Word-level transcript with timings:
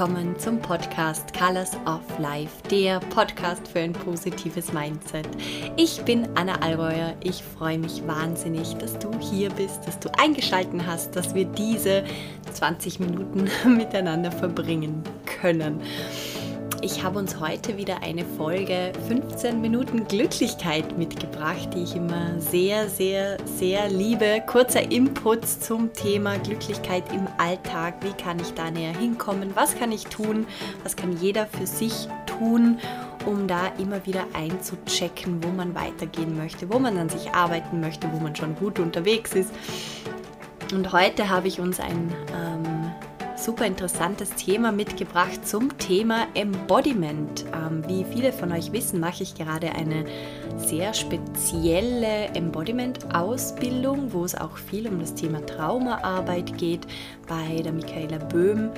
Willkommen 0.00 0.38
zum 0.38 0.58
Podcast 0.58 1.30
Colors 1.34 1.76
of 1.84 2.00
Life, 2.18 2.62
der 2.70 3.00
Podcast 3.00 3.68
für 3.68 3.80
ein 3.80 3.92
positives 3.92 4.72
Mindset. 4.72 5.28
Ich 5.76 6.00
bin 6.06 6.26
Anna 6.36 6.54
Allreuer. 6.62 7.14
Ich 7.22 7.42
freue 7.42 7.76
mich 7.76 8.02
wahnsinnig, 8.06 8.72
dass 8.78 8.98
du 8.98 9.10
hier 9.20 9.50
bist, 9.50 9.86
dass 9.86 10.00
du 10.00 10.08
eingeschaltet 10.18 10.80
hast, 10.86 11.14
dass 11.16 11.34
wir 11.34 11.44
diese 11.44 12.02
20 12.50 12.98
Minuten 13.00 13.50
miteinander 13.76 14.32
verbringen 14.32 15.02
können. 15.26 15.82
Ich 16.82 17.04
habe 17.04 17.18
uns 17.18 17.38
heute 17.38 17.76
wieder 17.76 18.02
eine 18.02 18.24
Folge 18.24 18.92
15 19.06 19.60
Minuten 19.60 20.08
Glücklichkeit 20.08 20.96
mitgebracht, 20.96 21.68
die 21.74 21.82
ich 21.82 21.94
immer 21.94 22.40
sehr, 22.40 22.88
sehr, 22.88 23.36
sehr 23.44 23.90
liebe. 23.90 24.42
Kurzer 24.46 24.90
Input 24.90 25.46
zum 25.46 25.92
Thema 25.92 26.38
Glücklichkeit 26.38 27.04
im 27.12 27.28
Alltag. 27.36 27.96
Wie 28.00 28.12
kann 28.12 28.40
ich 28.40 28.54
da 28.54 28.70
näher 28.70 28.96
hinkommen? 28.96 29.50
Was 29.54 29.78
kann 29.78 29.92
ich 29.92 30.06
tun? 30.06 30.46
Was 30.82 30.96
kann 30.96 31.18
jeder 31.20 31.46
für 31.46 31.66
sich 31.66 32.08
tun? 32.26 32.78
um 33.26 33.46
da 33.46 33.66
immer 33.76 34.06
wieder 34.06 34.24
einzuchecken, 34.32 35.44
wo 35.44 35.48
man 35.48 35.74
weitergehen 35.74 36.38
möchte, 36.38 36.72
wo 36.72 36.78
man 36.78 36.96
an 36.96 37.10
sich 37.10 37.30
arbeiten 37.32 37.78
möchte, 37.78 38.10
wo 38.14 38.18
man 38.18 38.34
schon 38.34 38.56
gut 38.56 38.78
unterwegs 38.78 39.34
ist. 39.34 39.50
Und 40.72 40.90
heute 40.92 41.28
habe 41.28 41.46
ich 41.46 41.60
uns 41.60 41.80
ein 41.80 42.10
ähm, 42.34 42.49
super 43.40 43.64
interessantes 43.64 44.30
Thema 44.30 44.70
mitgebracht 44.70 45.46
zum 45.46 45.76
Thema 45.78 46.26
Embodiment. 46.34 47.46
Ähm, 47.54 47.82
wie 47.88 48.04
viele 48.04 48.32
von 48.32 48.52
euch 48.52 48.70
wissen, 48.72 49.00
mache 49.00 49.22
ich 49.22 49.34
gerade 49.34 49.72
eine 49.72 50.04
sehr 50.58 50.92
spezielle 50.92 52.26
Embodiment-Ausbildung, 52.34 54.12
wo 54.12 54.24
es 54.24 54.34
auch 54.34 54.58
viel 54.58 54.86
um 54.88 55.00
das 55.00 55.14
Thema 55.14 55.44
Traumaarbeit 55.46 56.58
geht, 56.58 56.86
bei 57.26 57.62
der 57.62 57.72
Michaela 57.72 58.18
Böhm 58.18 58.70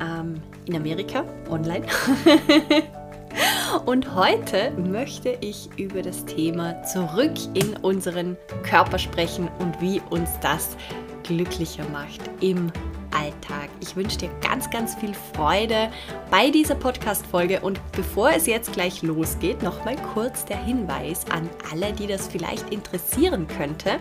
ähm, 0.00 0.40
in 0.66 0.76
Amerika, 0.76 1.24
online. 1.50 1.86
Und 3.86 4.14
heute 4.14 4.70
möchte 4.70 5.36
ich 5.40 5.68
über 5.76 6.00
das 6.00 6.24
Thema 6.24 6.80
zurück 6.84 7.34
in 7.54 7.76
unseren 7.78 8.36
Körper 8.62 8.98
sprechen 8.98 9.48
und 9.58 9.78
wie 9.80 10.00
uns 10.08 10.30
das 10.40 10.76
glücklicher 11.24 11.84
macht 11.90 12.20
im 12.40 12.72
Alltag. 13.10 13.68
Ich 13.80 13.96
wünsche 13.96 14.18
dir 14.18 14.30
ganz, 14.40 14.70
ganz 14.70 14.94
viel 14.94 15.14
Freude 15.34 15.90
bei 16.30 16.50
dieser 16.50 16.74
Podcast-Folge 16.74 17.60
und 17.60 17.80
bevor 17.92 18.30
es 18.30 18.46
jetzt 18.46 18.72
gleich 18.72 19.02
losgeht, 19.02 19.62
nochmal 19.62 19.96
kurz 20.14 20.44
der 20.44 20.62
Hinweis 20.64 21.24
an 21.30 21.48
alle, 21.70 21.92
die 21.92 22.06
das 22.06 22.28
vielleicht 22.28 22.70
interessieren 22.70 23.46
könnte. 23.48 23.98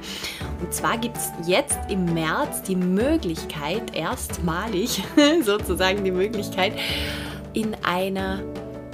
Und 0.61 0.73
zwar 0.73 0.97
gibt 0.97 1.17
es 1.17 1.31
jetzt 1.45 1.77
im 1.89 2.13
März 2.13 2.61
die 2.63 2.75
Möglichkeit, 2.75 3.95
erstmalig 3.95 5.03
sozusagen 5.43 6.03
die 6.03 6.11
Möglichkeit, 6.11 6.73
in 7.53 7.75
einer 7.83 8.41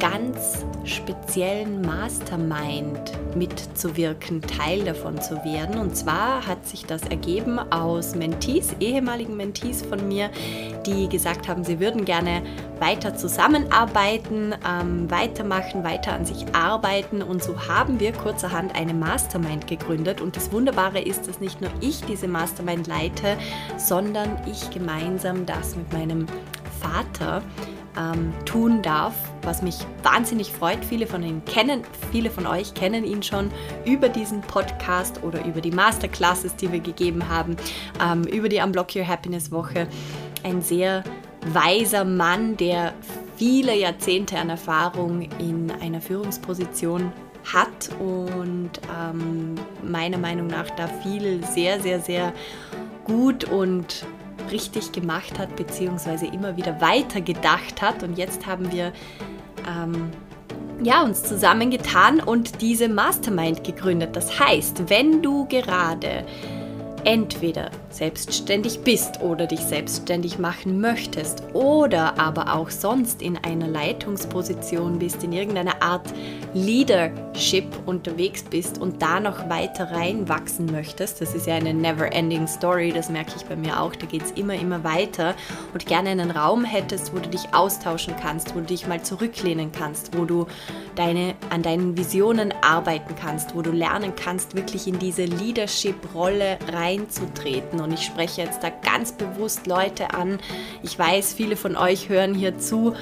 ganz 0.01 0.65
speziellen 0.83 1.81
Mastermind 1.81 3.11
mitzuwirken, 3.35 4.41
Teil 4.41 4.83
davon 4.83 5.21
zu 5.21 5.35
werden. 5.45 5.77
Und 5.77 5.95
zwar 5.95 6.47
hat 6.47 6.65
sich 6.65 6.87
das 6.87 7.03
ergeben 7.03 7.59
aus 7.71 8.15
Mentees, 8.15 8.75
ehemaligen 8.79 9.37
Mentees 9.37 9.83
von 9.83 10.07
mir, 10.07 10.31
die 10.87 11.07
gesagt 11.07 11.47
haben, 11.47 11.63
sie 11.63 11.79
würden 11.79 12.03
gerne 12.03 12.41
weiter 12.79 13.15
zusammenarbeiten, 13.15 14.55
ähm, 14.67 15.09
weitermachen, 15.11 15.83
weiter 15.83 16.13
an 16.13 16.25
sich 16.25 16.47
arbeiten. 16.55 17.21
Und 17.21 17.43
so 17.43 17.67
haben 17.67 17.99
wir 17.99 18.11
kurzerhand 18.11 18.75
eine 18.75 18.95
Mastermind 18.95 19.67
gegründet. 19.67 20.19
Und 20.19 20.35
das 20.35 20.51
Wunderbare 20.51 20.99
ist, 20.99 21.27
dass 21.27 21.39
nicht 21.39 21.61
nur 21.61 21.69
ich 21.79 22.01
diese 22.05 22.27
Mastermind 22.27 22.87
leite, 22.87 23.37
sondern 23.77 24.41
ich 24.51 24.71
gemeinsam 24.71 25.45
das 25.45 25.75
mit 25.75 25.93
meinem 25.93 26.25
Vater 26.79 27.43
ähm, 27.97 28.33
tun 28.45 28.81
darf, 28.81 29.13
was 29.41 29.61
mich 29.61 29.77
wahnsinnig 30.03 30.51
freut. 30.51 30.83
Viele 30.85 31.07
von 31.07 31.23
Ihnen 31.23 31.43
kennen, 31.45 31.83
viele 32.11 32.29
von 32.29 32.47
euch 32.47 32.73
kennen 32.73 33.03
ihn 33.03 33.23
schon 33.23 33.51
über 33.85 34.09
diesen 34.09 34.41
Podcast 34.41 35.23
oder 35.23 35.45
über 35.45 35.61
die 35.61 35.71
Masterclasses, 35.71 36.55
die 36.55 36.71
wir 36.71 36.79
gegeben 36.79 37.27
haben, 37.29 37.55
ähm, 38.01 38.23
über 38.23 38.49
die 38.49 38.59
Unblock 38.59 38.95
Your 38.95 39.07
Happiness 39.07 39.51
Woche. 39.51 39.87
Ein 40.43 40.61
sehr 40.61 41.03
weiser 41.47 42.05
Mann, 42.05 42.57
der 42.57 42.93
viele 43.35 43.75
Jahrzehnte 43.75 44.37
an 44.37 44.49
Erfahrung 44.49 45.27
in 45.39 45.71
einer 45.81 46.01
Führungsposition 46.01 47.11
hat 47.51 47.89
und 47.99 48.69
ähm, 48.95 49.55
meiner 49.83 50.17
Meinung 50.17 50.47
nach 50.47 50.69
da 50.71 50.87
viel 50.87 51.43
sehr, 51.45 51.79
sehr, 51.79 51.99
sehr 51.99 52.33
gut 53.03 53.45
und 53.45 54.05
richtig 54.49 54.91
gemacht 54.91 55.37
hat, 55.37 55.55
beziehungsweise 55.55 56.25
immer 56.25 56.57
wieder 56.57 56.81
weiter 56.81 57.21
gedacht 57.21 57.81
hat. 57.81 58.03
Und 58.03 58.17
jetzt 58.17 58.45
haben 58.45 58.71
wir 58.71 58.93
ähm, 59.67 60.09
ja, 60.83 61.03
uns 61.03 61.23
zusammengetan 61.23 62.19
und 62.19 62.61
diese 62.61 62.89
Mastermind 62.89 63.63
gegründet. 63.63 64.15
Das 64.15 64.39
heißt, 64.39 64.89
wenn 64.89 65.21
du 65.21 65.45
gerade 65.45 66.25
entweder 67.03 67.71
selbstständig 67.93 68.81
bist 68.81 69.21
oder 69.21 69.47
dich 69.47 69.59
selbstständig 69.59 70.39
machen 70.39 70.79
möchtest 70.79 71.43
oder 71.53 72.19
aber 72.19 72.55
auch 72.55 72.69
sonst 72.69 73.21
in 73.21 73.37
einer 73.37 73.67
Leitungsposition 73.67 74.99
bist, 74.99 75.23
in 75.23 75.33
irgendeiner 75.33 75.81
Art 75.81 76.07
Leadership 76.53 77.65
unterwegs 77.85 78.43
bist 78.43 78.79
und 78.79 79.01
da 79.01 79.19
noch 79.19 79.49
weiter 79.49 79.91
reinwachsen 79.91 80.65
möchtest, 80.65 81.21
das 81.21 81.35
ist 81.35 81.47
ja 81.47 81.55
eine 81.55 81.73
never-ending 81.73 82.47
Story, 82.47 82.91
das 82.91 83.09
merke 83.09 83.31
ich 83.35 83.45
bei 83.45 83.55
mir 83.55 83.81
auch, 83.81 83.95
da 83.95 84.05
geht 84.05 84.23
es 84.23 84.31
immer, 84.31 84.55
immer 84.55 84.83
weiter 84.83 85.35
und 85.73 85.85
gerne 85.85 86.09
einen 86.09 86.31
Raum 86.31 86.63
hättest, 86.63 87.13
wo 87.13 87.19
du 87.19 87.29
dich 87.29 87.53
austauschen 87.53 88.15
kannst, 88.21 88.55
wo 88.55 88.59
du 88.59 88.65
dich 88.65 88.87
mal 88.87 89.01
zurücklehnen 89.01 89.71
kannst, 89.71 90.17
wo 90.17 90.25
du 90.25 90.47
deine, 90.95 91.35
an 91.49 91.61
deinen 91.61 91.97
Visionen 91.97 92.53
arbeiten 92.61 93.15
kannst, 93.15 93.55
wo 93.55 93.61
du 93.61 93.71
lernen 93.71 94.13
kannst, 94.15 94.55
wirklich 94.55 94.87
in 94.87 94.99
diese 94.99 95.25
Leadership-Rolle 95.25 96.59
reinzutreten 96.71 97.80
und 97.81 97.93
ich 97.93 98.05
spreche 98.05 98.41
jetzt 98.41 98.63
da 98.63 98.69
ganz 98.69 99.11
bewusst 99.11 99.67
Leute 99.67 100.13
an. 100.13 100.39
Ich 100.83 100.97
weiß, 100.97 101.33
viele 101.33 101.55
von 101.55 101.75
euch 101.75 102.09
hören 102.09 102.33
hier 102.33 102.57
zu 102.57 102.95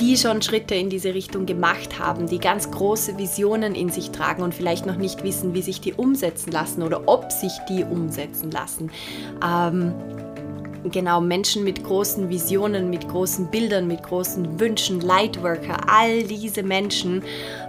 die 0.00 0.16
schon 0.16 0.42
Schritte 0.42 0.74
in 0.74 0.90
diese 0.90 1.14
Richtung 1.14 1.46
gemacht 1.46 1.98
haben, 1.98 2.26
die 2.26 2.38
ganz 2.38 2.70
große 2.70 3.18
Visionen 3.18 3.74
in 3.74 3.90
sich 3.90 4.10
tragen 4.10 4.42
und 4.42 4.54
vielleicht 4.54 4.86
noch 4.86 4.96
nicht 4.96 5.22
wissen, 5.24 5.54
wie 5.54 5.62
sich 5.62 5.80
die 5.80 5.94
umsetzen 5.94 6.52
lassen 6.52 6.82
oder 6.82 7.08
ob 7.08 7.32
sich 7.32 7.52
die 7.68 7.82
umsetzen 7.82 8.50
lassen. 8.50 8.90
Ähm, 9.42 9.94
genau, 10.90 11.20
Menschen 11.20 11.64
mit 11.64 11.84
großen 11.84 12.28
Visionen, 12.28 12.90
mit 12.90 13.08
großen 13.08 13.50
Bildern, 13.50 13.86
mit 13.86 14.02
großen 14.02 14.58
Wünschen, 14.60 15.00
Lightworker, 15.00 15.78
all 15.88 16.22
diese 16.22 16.62
Menschen, 16.62 17.22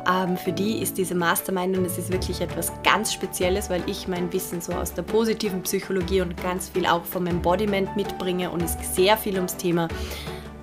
ähm, 0.09 0.37
für 0.37 0.51
die 0.51 0.81
ist 0.81 0.97
diese 0.97 1.15
Mastermind 1.15 1.77
und 1.77 1.85
es 1.85 1.97
ist 1.97 2.11
wirklich 2.11 2.41
etwas 2.41 2.71
ganz 2.83 3.13
Spezielles, 3.13 3.69
weil 3.69 3.81
ich 3.87 4.07
mein 4.07 4.31
Wissen 4.33 4.61
so 4.61 4.73
aus 4.73 4.93
der 4.93 5.03
positiven 5.03 5.61
Psychologie 5.63 6.21
und 6.21 6.41
ganz 6.41 6.69
viel 6.69 6.85
auch 6.85 7.03
vom 7.03 7.27
Embodiment 7.27 7.95
mitbringe 7.95 8.49
und 8.49 8.63
es 8.63 8.77
sehr 8.95 9.17
viel 9.17 9.35
ums 9.35 9.57
Thema 9.57 9.87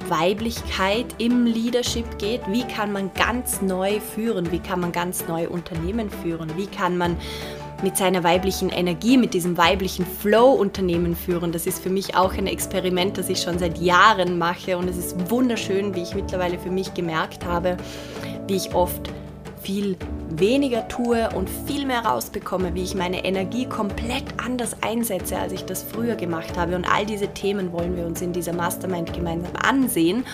Weiblichkeit 0.09 1.07
im 1.19 1.47
Leadership 1.47 2.19
geht. 2.19 2.43
Wie 2.49 2.65
kann 2.65 2.93
man 2.93 3.13
ganz 3.15 3.63
neu 3.63 4.01
führen? 4.01 4.53
Wie 4.53 4.59
kann 4.59 4.81
man 4.81 4.93
ganz 4.93 5.27
neu 5.29 5.49
Unternehmen 5.49 6.11
führen? 6.11 6.51
Wie 6.57 6.67
kann 6.67 6.99
man 6.99 7.17
mit 7.85 7.97
seiner 7.99 8.25
weiblichen 8.25 8.71
Energie, 8.71 9.17
mit 9.19 9.35
diesem 9.35 9.57
weiblichen 9.57 10.07
Flow 10.07 10.53
Unternehmen 10.53 11.15
führen. 11.15 11.53
Das 11.53 11.67
ist 11.67 11.83
für 11.83 11.91
mich 11.91 12.17
auch 12.17 12.33
ein 12.33 12.47
Experiment, 12.47 13.19
das 13.19 13.29
ich 13.29 13.43
schon 13.43 13.59
seit 13.59 13.79
Jahren 13.79 14.39
mache 14.39 14.77
und 14.77 14.89
es 14.89 14.97
ist 14.97 15.31
wunderschön, 15.31 15.95
wie 15.95 16.03
ich 16.03 16.15
mittlerweile 16.15 16.59
für 16.59 16.71
mich 16.71 16.95
gemerkt 16.95 17.45
habe, 17.45 17.77
wie 18.49 18.57
ich 18.57 18.75
oft 18.75 19.11
viel 19.63 19.97
weniger 20.31 20.89
tue 20.89 21.29
und 21.35 21.49
viel 21.67 21.87
mehr 21.87 22.05
rausbekomme, 22.05 22.75
wie 22.75 22.83
ich 22.83 22.95
meine 22.95 23.25
Energie 23.25 23.67
komplett 23.67 24.25
anders 24.45 24.77
einsetze, 24.83 25.39
als 25.39 25.53
ich 25.53 25.65
das 25.65 25.83
früher 25.83 26.17
gemacht 26.17 26.57
habe. 26.57 26.77
Und 26.77 26.85
all 26.85 27.07
diese 27.07 27.29
Themen 27.29 27.73
wollen 27.73 27.97
wir 27.97 28.07
uns 28.07 28.21
in 28.21 28.33
dieser 28.33 28.53
Mastermind 28.53 29.13
gemeinsam 29.13 29.53
ansehen 29.63 30.25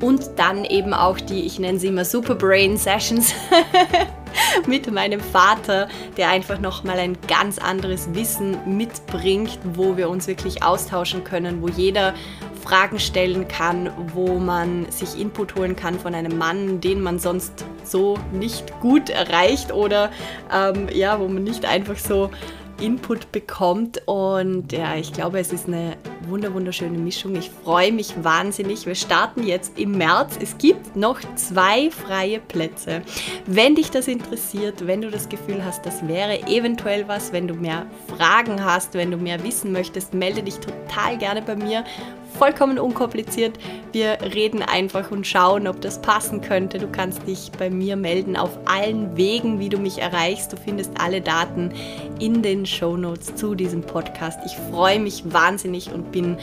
und 0.00 0.30
dann 0.36 0.64
eben 0.64 0.94
auch 0.94 1.18
die, 1.18 1.44
ich 1.44 1.58
nenne 1.58 1.78
sie 1.78 1.88
immer 1.88 2.04
Superbrain 2.04 2.76
Sessions. 2.76 3.34
mit 4.66 4.90
meinem 4.90 5.20
Vater, 5.20 5.88
der 6.16 6.28
einfach 6.28 6.58
nochmal 6.58 6.98
ein 6.98 7.16
ganz 7.28 7.58
anderes 7.58 8.14
Wissen 8.14 8.56
mitbringt, 8.66 9.58
wo 9.74 9.96
wir 9.96 10.08
uns 10.08 10.26
wirklich 10.26 10.62
austauschen 10.62 11.24
können, 11.24 11.62
wo 11.62 11.68
jeder 11.68 12.14
Fragen 12.60 12.98
stellen 12.98 13.48
kann, 13.48 13.90
wo 14.14 14.38
man 14.38 14.90
sich 14.90 15.18
Input 15.18 15.56
holen 15.56 15.76
kann 15.76 15.98
von 15.98 16.14
einem 16.14 16.36
Mann, 16.36 16.80
den 16.80 17.00
man 17.00 17.18
sonst 17.18 17.64
so 17.84 18.18
nicht 18.32 18.78
gut 18.80 19.10
erreicht 19.10 19.72
oder 19.72 20.10
ähm, 20.52 20.88
ja, 20.92 21.18
wo 21.18 21.26
man 21.26 21.42
nicht 21.42 21.64
einfach 21.64 21.96
so 21.96 22.30
Input 22.80 23.30
bekommt. 23.32 24.02
Und 24.06 24.72
ja, 24.72 24.96
ich 24.96 25.12
glaube, 25.12 25.38
es 25.38 25.52
ist 25.52 25.66
eine 25.66 25.96
wunderschöne 26.28 26.98
Mischung. 26.98 27.34
Ich 27.36 27.50
freue 27.50 27.92
mich 27.92 28.14
wahnsinnig. 28.22 28.86
Wir 28.86 28.94
starten 28.94 29.42
jetzt 29.42 29.78
im 29.78 29.92
März. 29.92 30.38
Es 30.40 30.58
gibt 30.58 30.96
noch 30.96 31.20
zwei 31.34 31.90
freie 31.90 32.40
Plätze. 32.40 33.02
Wenn 33.46 33.74
dich 33.74 33.90
das 33.90 34.08
interessiert, 34.08 34.86
wenn 34.86 35.02
du 35.02 35.10
das 35.10 35.28
Gefühl 35.28 35.64
hast, 35.64 35.84
das 35.86 36.06
wäre 36.06 36.46
eventuell 36.46 37.06
was, 37.08 37.32
wenn 37.32 37.48
du 37.48 37.54
mehr 37.54 37.86
Fragen 38.16 38.64
hast, 38.64 38.94
wenn 38.94 39.10
du 39.10 39.16
mehr 39.16 39.42
wissen 39.42 39.72
möchtest, 39.72 40.14
melde 40.14 40.42
dich 40.42 40.58
total 40.58 41.18
gerne 41.18 41.42
bei 41.42 41.56
mir 41.56 41.84
vollkommen 42.30 42.78
unkompliziert. 42.78 43.58
Wir 43.92 44.18
reden 44.34 44.62
einfach 44.62 45.10
und 45.10 45.26
schauen, 45.26 45.66
ob 45.66 45.80
das 45.80 46.00
passen 46.00 46.40
könnte. 46.40 46.78
Du 46.78 46.88
kannst 46.88 47.26
dich 47.26 47.50
bei 47.58 47.70
mir 47.70 47.96
melden 47.96 48.36
auf 48.36 48.58
allen 48.64 49.16
Wegen, 49.16 49.60
wie 49.60 49.68
du 49.68 49.78
mich 49.78 49.98
erreichst. 49.98 50.52
Du 50.52 50.56
findest 50.56 50.92
alle 51.00 51.20
Daten 51.20 51.72
in 52.18 52.42
den 52.42 52.66
Show 52.66 52.96
Notes 52.96 53.34
zu 53.34 53.54
diesem 53.54 53.82
Podcast. 53.82 54.38
Ich 54.46 54.56
freue 54.70 55.00
mich 55.00 55.22
wahnsinnig 55.32 55.92
und 55.92 56.12
bin 56.12 56.36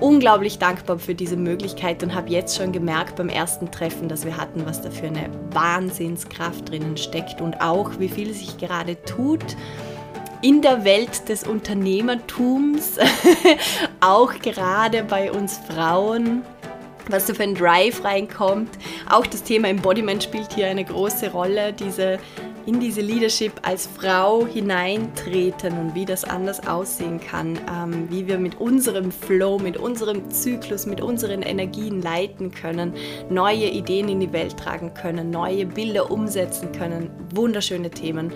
unglaublich 0.00 0.58
dankbar 0.58 0.98
für 0.98 1.14
diese 1.14 1.36
Möglichkeit 1.36 2.02
und 2.02 2.14
habe 2.14 2.30
jetzt 2.30 2.56
schon 2.56 2.72
gemerkt 2.72 3.16
beim 3.16 3.28
ersten 3.28 3.70
Treffen, 3.70 4.08
das 4.08 4.24
wir 4.24 4.36
hatten, 4.36 4.64
was 4.64 4.80
da 4.80 4.90
für 4.90 5.06
eine 5.06 5.28
Wahnsinnskraft 5.52 6.70
drinnen 6.70 6.96
steckt 6.96 7.40
und 7.40 7.60
auch 7.60 7.98
wie 7.98 8.08
viel 8.08 8.32
sich 8.32 8.56
gerade 8.58 8.96
tut 9.04 9.56
in 10.42 10.62
der 10.62 10.84
Welt 10.84 11.28
des 11.28 11.46
Unternehmertums, 11.46 12.98
auch 14.00 14.32
gerade 14.34 15.04
bei 15.04 15.30
uns 15.30 15.58
Frauen, 15.58 16.42
was 17.08 17.26
da 17.26 17.34
für 17.34 17.42
ein 17.42 17.54
Drive 17.54 18.04
reinkommt. 18.04 18.70
Auch 19.08 19.26
das 19.26 19.42
Thema 19.42 19.68
Embodiment 19.68 20.22
spielt 20.22 20.52
hier 20.52 20.68
eine 20.68 20.84
große 20.84 21.30
Rolle, 21.30 21.72
diese 21.72 22.18
in 22.66 22.78
diese 22.78 23.00
Leadership 23.00 23.52
als 23.62 23.86
Frau 23.86 24.46
hineintreten 24.46 25.76
und 25.78 25.94
wie 25.94 26.04
das 26.04 26.24
anders 26.24 26.66
aussehen 26.68 27.18
kann, 27.18 27.58
ähm, 27.68 28.08
wie 28.10 28.28
wir 28.28 28.38
mit 28.38 28.60
unserem 28.60 29.10
Flow, 29.10 29.58
mit 29.58 29.76
unserem 29.76 30.30
Zyklus, 30.30 30.86
mit 30.86 31.00
unseren 31.00 31.42
Energien 31.42 32.02
leiten 32.02 32.50
können, 32.50 32.92
neue 33.28 33.66
Ideen 33.66 34.08
in 34.08 34.20
die 34.20 34.32
Welt 34.32 34.56
tragen 34.56 34.92
können, 34.94 35.30
neue 35.30 35.66
Bilder 35.66 36.10
umsetzen 36.10 36.70
können. 36.72 37.10
Wunderschöne 37.34 37.90
Themen. 37.90 38.32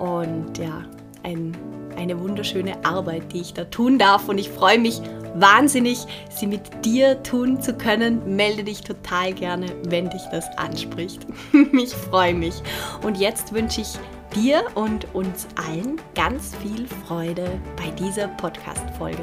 Und 0.00 0.58
ja, 0.58 0.84
ein, 1.22 1.56
eine 1.96 2.18
wunderschöne 2.20 2.84
Arbeit, 2.84 3.32
die 3.32 3.40
ich 3.40 3.54
da 3.54 3.64
tun 3.64 3.98
darf. 3.98 4.28
Und 4.28 4.38
ich 4.38 4.48
freue 4.48 4.78
mich 4.78 5.00
wahnsinnig, 5.34 6.06
sie 6.30 6.46
mit 6.46 6.84
dir 6.84 7.22
tun 7.22 7.60
zu 7.60 7.74
können. 7.74 8.36
Melde 8.36 8.64
dich 8.64 8.82
total 8.82 9.32
gerne, 9.32 9.66
wenn 9.84 10.10
dich 10.10 10.22
das 10.30 10.46
anspricht. 10.58 11.26
ich 11.72 11.94
freue 11.94 12.34
mich. 12.34 12.62
Und 13.02 13.18
jetzt 13.18 13.52
wünsche 13.52 13.80
ich 13.80 13.94
dir 14.34 14.64
und 14.74 15.14
uns 15.14 15.46
allen 15.56 16.00
ganz 16.14 16.54
viel 16.56 16.86
Freude 16.86 17.60
bei 17.76 17.90
dieser 17.90 18.28
Podcast-Folge. 18.28 19.22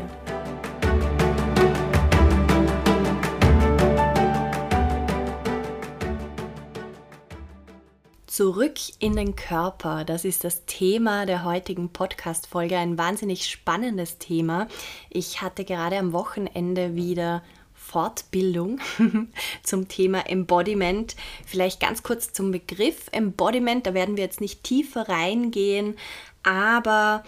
Zurück 8.29 8.75
in 8.99 9.15
den 9.15 9.35
Körper, 9.35 10.05
das 10.05 10.23
ist 10.23 10.43
das 10.43 10.63
Thema 10.67 11.25
der 11.25 11.43
heutigen 11.43 11.89
Podcast-Folge. 11.89 12.77
Ein 12.77 12.95
wahnsinnig 12.95 13.49
spannendes 13.49 14.19
Thema. 14.19 14.67
Ich 15.09 15.41
hatte 15.41 15.65
gerade 15.65 15.97
am 15.97 16.13
Wochenende 16.13 16.95
wieder 16.95 17.41
Fortbildung 17.73 18.79
zum 19.63 19.87
Thema 19.87 20.29
Embodiment. 20.29 21.15
Vielleicht 21.43 21.79
ganz 21.79 22.03
kurz 22.03 22.31
zum 22.31 22.51
Begriff 22.51 23.07
Embodiment, 23.11 23.87
da 23.87 23.95
werden 23.95 24.15
wir 24.15 24.25
jetzt 24.25 24.41
nicht 24.41 24.63
tiefer 24.63 25.09
reingehen, 25.09 25.97
aber 26.43 27.23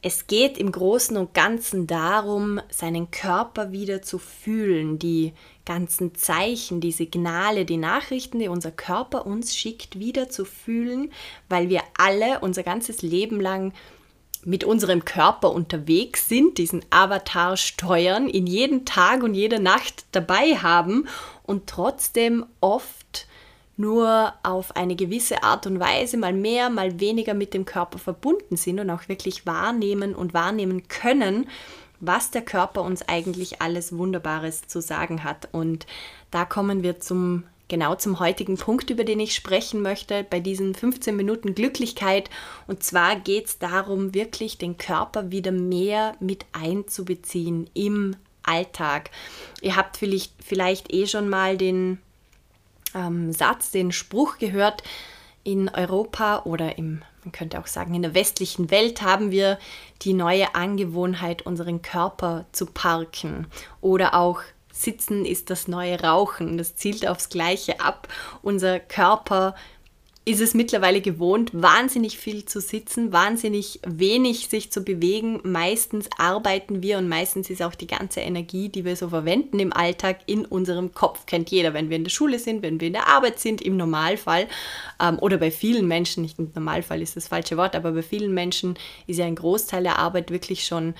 es 0.00 0.28
geht 0.28 0.58
im 0.58 0.70
Großen 0.70 1.16
und 1.16 1.34
Ganzen 1.34 1.88
darum, 1.88 2.60
seinen 2.70 3.10
Körper 3.10 3.72
wieder 3.72 4.00
zu 4.00 4.20
fühlen, 4.20 5.00
die 5.00 5.32
ganzen 5.68 6.14
Zeichen, 6.14 6.80
die 6.80 6.92
Signale, 6.92 7.66
die 7.66 7.76
Nachrichten, 7.76 8.38
die 8.38 8.48
unser 8.48 8.70
Körper 8.70 9.26
uns 9.26 9.54
schickt, 9.54 9.98
wieder 9.98 10.30
zu 10.30 10.46
fühlen, 10.46 11.12
weil 11.50 11.68
wir 11.68 11.82
alle 11.98 12.40
unser 12.40 12.62
ganzes 12.62 13.02
Leben 13.02 13.38
lang 13.38 13.74
mit 14.44 14.64
unserem 14.64 15.04
Körper 15.04 15.52
unterwegs 15.52 16.26
sind, 16.26 16.56
diesen 16.56 16.84
Avatar 16.88 17.58
steuern, 17.58 18.28
in 18.28 18.46
jeden 18.46 18.86
Tag 18.86 19.22
und 19.22 19.34
jede 19.34 19.60
Nacht 19.60 20.06
dabei 20.12 20.56
haben 20.56 21.06
und 21.42 21.66
trotzdem 21.66 22.46
oft 22.60 23.26
nur 23.76 24.32
auf 24.42 24.74
eine 24.74 24.96
gewisse 24.96 25.42
Art 25.42 25.66
und 25.66 25.80
Weise 25.80 26.16
mal 26.16 26.32
mehr, 26.32 26.70
mal 26.70 26.98
weniger 26.98 27.34
mit 27.34 27.52
dem 27.52 27.66
Körper 27.66 27.98
verbunden 27.98 28.56
sind 28.56 28.80
und 28.80 28.88
auch 28.88 29.06
wirklich 29.08 29.44
wahrnehmen 29.44 30.14
und 30.14 30.32
wahrnehmen 30.32 30.88
können, 30.88 31.46
was 32.00 32.30
der 32.30 32.42
Körper 32.42 32.82
uns 32.82 33.02
eigentlich 33.08 33.60
alles 33.60 33.96
Wunderbares 33.96 34.66
zu 34.66 34.80
sagen 34.80 35.24
hat. 35.24 35.48
Und 35.52 35.86
da 36.30 36.44
kommen 36.44 36.82
wir 36.82 37.00
zum 37.00 37.44
genau 37.68 37.94
zum 37.94 38.18
heutigen 38.18 38.56
Punkt, 38.56 38.90
über 38.90 39.04
den 39.04 39.20
ich 39.20 39.34
sprechen 39.34 39.82
möchte, 39.82 40.24
bei 40.24 40.40
diesen 40.40 40.74
15 40.74 41.14
Minuten 41.14 41.54
Glücklichkeit. 41.54 42.30
Und 42.66 42.82
zwar 42.82 43.16
geht 43.16 43.46
es 43.46 43.58
darum, 43.58 44.14
wirklich 44.14 44.58
den 44.58 44.78
Körper 44.78 45.30
wieder 45.30 45.52
mehr 45.52 46.16
mit 46.18 46.46
einzubeziehen 46.52 47.68
im 47.74 48.16
Alltag. 48.42 49.10
Ihr 49.60 49.76
habt 49.76 49.98
vielleicht, 49.98 50.32
vielleicht 50.42 50.92
eh 50.92 51.06
schon 51.06 51.28
mal 51.28 51.58
den 51.58 51.98
ähm, 52.94 53.32
Satz, 53.32 53.70
den 53.70 53.92
Spruch 53.92 54.38
gehört, 54.38 54.82
in 55.44 55.68
Europa 55.68 56.42
oder 56.44 56.78
im, 56.78 57.02
man 57.28 57.32
könnte 57.32 57.60
auch 57.60 57.66
sagen, 57.66 57.94
in 57.94 58.00
der 58.00 58.14
westlichen 58.14 58.70
Welt 58.70 59.02
haben 59.02 59.30
wir 59.30 59.58
die 60.00 60.14
neue 60.14 60.54
Angewohnheit, 60.54 61.42
unseren 61.42 61.82
Körper 61.82 62.46
zu 62.52 62.64
parken 62.64 63.46
oder 63.82 64.14
auch 64.14 64.40
Sitzen 64.72 65.24
ist 65.24 65.50
das 65.50 65.66
neue 65.66 66.00
Rauchen. 66.00 66.56
Das 66.56 66.76
zielt 66.76 67.06
aufs 67.06 67.30
Gleiche 67.30 67.80
ab. 67.80 68.06
Unser 68.42 68.78
Körper 68.78 69.56
ist 70.28 70.42
es 70.42 70.52
mittlerweile 70.52 71.00
gewohnt, 71.00 71.50
wahnsinnig 71.54 72.18
viel 72.18 72.44
zu 72.44 72.60
sitzen, 72.60 73.14
wahnsinnig 73.14 73.80
wenig 73.86 74.48
sich 74.48 74.70
zu 74.70 74.82
bewegen. 74.82 75.40
Meistens 75.42 76.10
arbeiten 76.18 76.82
wir 76.82 76.98
und 76.98 77.08
meistens 77.08 77.48
ist 77.48 77.62
auch 77.62 77.74
die 77.74 77.86
ganze 77.86 78.20
Energie, 78.20 78.68
die 78.68 78.84
wir 78.84 78.94
so 78.94 79.08
verwenden 79.08 79.58
im 79.58 79.72
Alltag, 79.72 80.18
in 80.26 80.44
unserem 80.44 80.92
Kopf. 80.92 81.24
Kennt 81.24 81.50
jeder, 81.50 81.72
wenn 81.72 81.88
wir 81.88 81.96
in 81.96 82.04
der 82.04 82.10
Schule 82.10 82.38
sind, 82.38 82.60
wenn 82.60 82.78
wir 82.78 82.88
in 82.88 82.92
der 82.92 83.08
Arbeit 83.08 83.40
sind, 83.40 83.62
im 83.62 83.78
Normalfall 83.78 84.48
ähm, 85.00 85.18
oder 85.18 85.38
bei 85.38 85.50
vielen 85.50 85.88
Menschen, 85.88 86.24
nicht 86.24 86.38
im 86.38 86.52
Normalfall 86.54 87.00
ist 87.00 87.16
das 87.16 87.28
falsche 87.28 87.56
Wort, 87.56 87.74
aber 87.74 87.92
bei 87.92 88.02
vielen 88.02 88.34
Menschen 88.34 88.78
ist 89.06 89.16
ja 89.16 89.24
ein 89.24 89.34
Großteil 89.34 89.82
der 89.82 89.98
Arbeit 89.98 90.30
wirklich 90.30 90.66
schon 90.66 90.92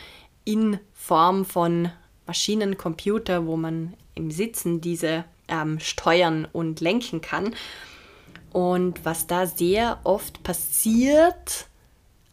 in 0.44 0.80
Form 0.94 1.44
von 1.44 1.90
Maschinen, 2.26 2.78
Computer, 2.78 3.46
wo 3.46 3.58
man 3.58 3.92
im 4.14 4.30
Sitzen 4.30 4.80
diese 4.80 5.26
ähm, 5.48 5.80
steuern 5.80 6.48
und 6.50 6.80
lenken 6.80 7.20
kann. 7.20 7.54
Und 8.52 9.04
was 9.04 9.26
da 9.26 9.46
sehr 9.46 10.00
oft 10.04 10.42
passiert, 10.42 11.66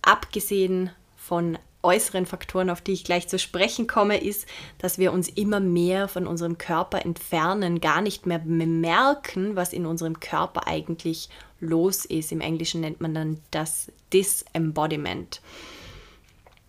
abgesehen 0.02 0.92
von 1.16 1.58
äußeren 1.86 2.26
Faktoren, 2.26 2.70
auf 2.70 2.82
die 2.82 2.94
ich 2.94 3.04
gleich 3.04 3.28
zu 3.28 3.38
sprechen 3.38 3.88
komme, 3.88 4.18
ist, 4.18 4.48
dass 4.80 4.98
wir 4.98 5.14
uns 5.14 5.30
immer 5.30 5.60
mehr 5.60 6.08
von 6.08 6.28
unserem 6.28 6.58
Körper 6.58 7.06
entfernen, 7.06 7.80
gar 7.80 8.02
nicht 8.02 8.26
mehr 8.26 8.40
bemerken, 8.40 9.56
was 9.56 9.72
in 9.72 9.86
unserem 9.86 10.20
Körper 10.20 10.68
eigentlich 10.68 11.30
los 11.60 12.06
ist. 12.06 12.32
Im 12.32 12.42
Englischen 12.42 12.82
nennt 12.82 13.02
man 13.02 13.14
dann 13.14 13.42
das 13.52 13.92
Disembodiment. 14.12 15.42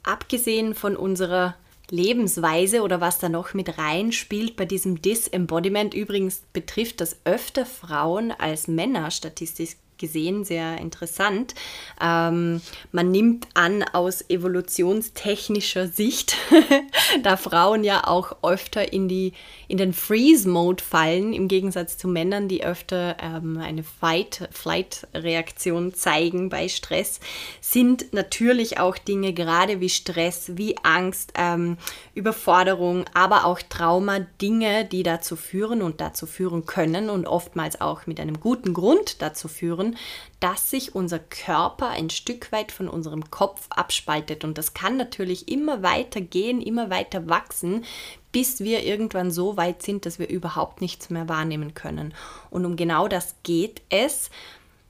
Abgesehen 0.03 0.75
von 0.75 0.97
unserer 0.97 1.57
Lebensweise 1.91 2.83
oder 2.83 3.01
was 3.01 3.19
da 3.19 3.29
noch 3.29 3.55
mit 3.55 3.79
reinspielt 3.79 4.57
bei 4.57 4.65
diesem 4.65 5.01
Disembodiment. 5.01 5.95
Übrigens 5.95 6.43
betrifft 6.53 7.01
das 7.01 7.19
öfter 7.25 7.65
Frauen 7.65 8.33
als 8.33 8.69
Männer 8.69 9.11
statistisch 9.11 9.77
gesehen 9.99 10.45
sehr 10.45 10.79
interessant. 10.79 11.55
Ähm, 12.01 12.61
man 12.93 13.11
nimmt 13.11 13.49
an 13.55 13.83
aus 13.83 14.25
evolutionstechnischer 14.29 15.89
Sicht, 15.89 16.37
da 17.23 17.37
Frauen 17.37 17.85
ja 17.85 18.07
auch 18.07 18.37
öfter 18.43 18.93
in, 18.93 19.09
die, 19.09 19.33
in 19.69 19.79
den 19.79 19.93
Freeze-Mode 19.93 20.83
fallen, 20.83 21.33
im 21.33 21.49
Gegensatz 21.49 21.97
zu 21.97 22.09
Männern, 22.09 22.49
die 22.49 22.65
öfter 22.65 23.17
ähm, 23.21 23.59
eine 23.59 23.83
Fight-Flight-Reaktion 23.83 25.95
zeigen 25.95 26.49
bei 26.49 26.69
Stress, 26.69 27.21
sind 27.61 28.13
natürlich 28.13 28.79
auch 28.79 28.99
Dinge 28.99 29.33
gerade 29.33 29.81
wie 29.81 29.89
Stress, 29.89 30.57
wie 30.57 30.77
Angst, 30.83 31.33
ähm, 31.37 31.77
Überforderung, 32.15 33.05
aber 33.15 33.45
auch 33.45 33.61
Trauma, 33.61 34.21
Dinge, 34.41 34.85
die 34.85 35.03
dazu 35.03 35.37
führen 35.37 35.83
und 35.83 36.01
dazu 36.01 36.27
führen 36.27 36.67
können 36.67 37.11
und 37.11 37.27
oftmals 37.27 37.81
auch 37.81 38.07
mit 38.07 38.21
einem 38.21 38.41
guten 38.41 38.75
Grund 38.75 39.23
dazu 39.23 39.49
führen, 39.49 39.86
spüren, 39.87 39.97
dass 40.41 40.71
sich 40.71 40.95
unser 40.95 41.19
Körper 41.19 41.89
ein 41.89 42.11
Stück 42.11 42.53
weit 42.53 42.73
von 42.73 42.89
unserem 42.89 43.31
Kopf 43.31 43.67
abspaltet. 43.71 44.45
Und 44.45 44.59
das 44.59 44.75
kann 44.75 44.97
natürlich 44.97 45.49
immer 45.49 45.83
weiter 45.83 46.21
gehen, 46.21 46.61
immer 46.61 46.91
weiter 46.91 47.29
wachsen, 47.29 47.85
bis 48.33 48.61
wir 48.61 48.85
irgendwann 48.85 49.31
so 49.31 49.57
weit 49.57 49.83
sind, 49.83 50.05
dass 50.05 50.19
wir 50.19 50.29
überhaupt 50.29 50.81
nichts 50.81 51.11
mehr 51.11 51.29
wahrnehmen 51.29 51.75
können. 51.75 52.15
Und 52.51 52.67
um 52.67 52.77
genau 52.77 53.09
das 53.09 53.35
geht 53.43 53.83
es, 53.89 54.31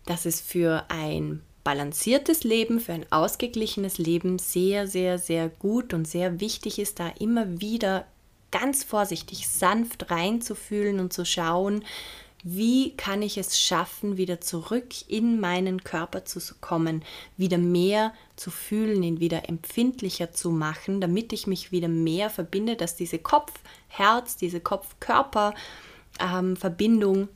dass 0.04 0.26
es 0.26 0.40
für 0.40 0.84
ein 0.88 1.42
balanciertes 1.62 2.44
Leben, 2.44 2.80
für 2.80 2.92
ein 2.92 3.06
ausgeglichenes 3.10 3.98
Leben 3.98 4.38
sehr, 4.38 4.86
sehr, 4.86 5.18
sehr 5.18 5.48
gut 5.48 5.94
und 5.94 6.06
sehr 6.06 6.40
wichtig 6.40 6.78
ist, 6.78 7.00
da 7.00 7.08
immer 7.18 7.60
wieder 7.60 8.06
ganz 8.52 8.84
vorsichtig, 8.84 9.48
sanft 9.48 10.10
reinzufühlen 10.10 11.00
und 11.00 11.12
zu 11.12 11.24
schauen, 11.24 11.84
wie 12.48 12.96
kann 12.96 13.22
ich 13.22 13.38
es 13.38 13.58
schaffen, 13.58 14.18
wieder 14.18 14.40
zurück 14.40 14.94
in 15.08 15.40
meinen 15.40 15.82
Körper 15.82 16.24
zu 16.24 16.38
kommen, 16.60 17.02
wieder 17.36 17.58
mehr 17.58 18.14
zu 18.36 18.52
fühlen, 18.52 19.02
ihn 19.02 19.18
wieder 19.18 19.48
empfindlicher 19.48 20.30
zu 20.30 20.50
machen, 20.50 21.00
damit 21.00 21.32
ich 21.32 21.48
mich 21.48 21.72
wieder 21.72 21.88
mehr 21.88 22.30
verbinde, 22.30 22.76
dass 22.76 22.94
diese 22.94 23.18
Kopf-Herz, 23.18 24.36
diese 24.36 24.60
Kopf-Körper-Verbindung 24.60 27.16
ähm, 27.16 27.28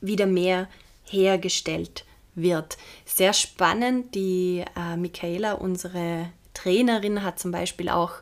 wieder 0.00 0.26
mehr 0.26 0.68
hergestellt 1.06 2.04
wird. 2.36 2.78
Sehr 3.04 3.32
spannend, 3.32 4.14
die 4.14 4.62
äh, 4.76 4.96
Michaela, 4.96 5.54
unsere 5.54 6.30
Trainerin, 6.54 7.24
hat 7.24 7.40
zum 7.40 7.50
Beispiel 7.50 7.88
auch 7.88 8.12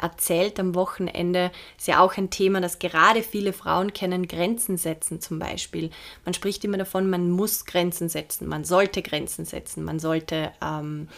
erzählt 0.00 0.58
am 0.58 0.74
Wochenende, 0.74 1.50
ist 1.78 1.88
ja 1.88 2.00
auch 2.00 2.16
ein 2.16 2.30
Thema, 2.30 2.60
das 2.60 2.78
gerade 2.78 3.22
viele 3.22 3.52
Frauen 3.52 3.92
kennen, 3.92 4.28
Grenzen 4.28 4.76
setzen 4.76 5.20
zum 5.20 5.38
Beispiel. 5.38 5.90
Man 6.24 6.34
spricht 6.34 6.64
immer 6.64 6.78
davon, 6.78 7.10
man 7.10 7.30
muss 7.30 7.64
Grenzen 7.64 8.08
setzen, 8.08 8.48
man 8.48 8.64
sollte 8.64 9.02
Grenzen 9.02 9.44
setzen, 9.44 9.84
man 9.84 9.98
sollte 9.98 10.52
ähm, 10.62 11.08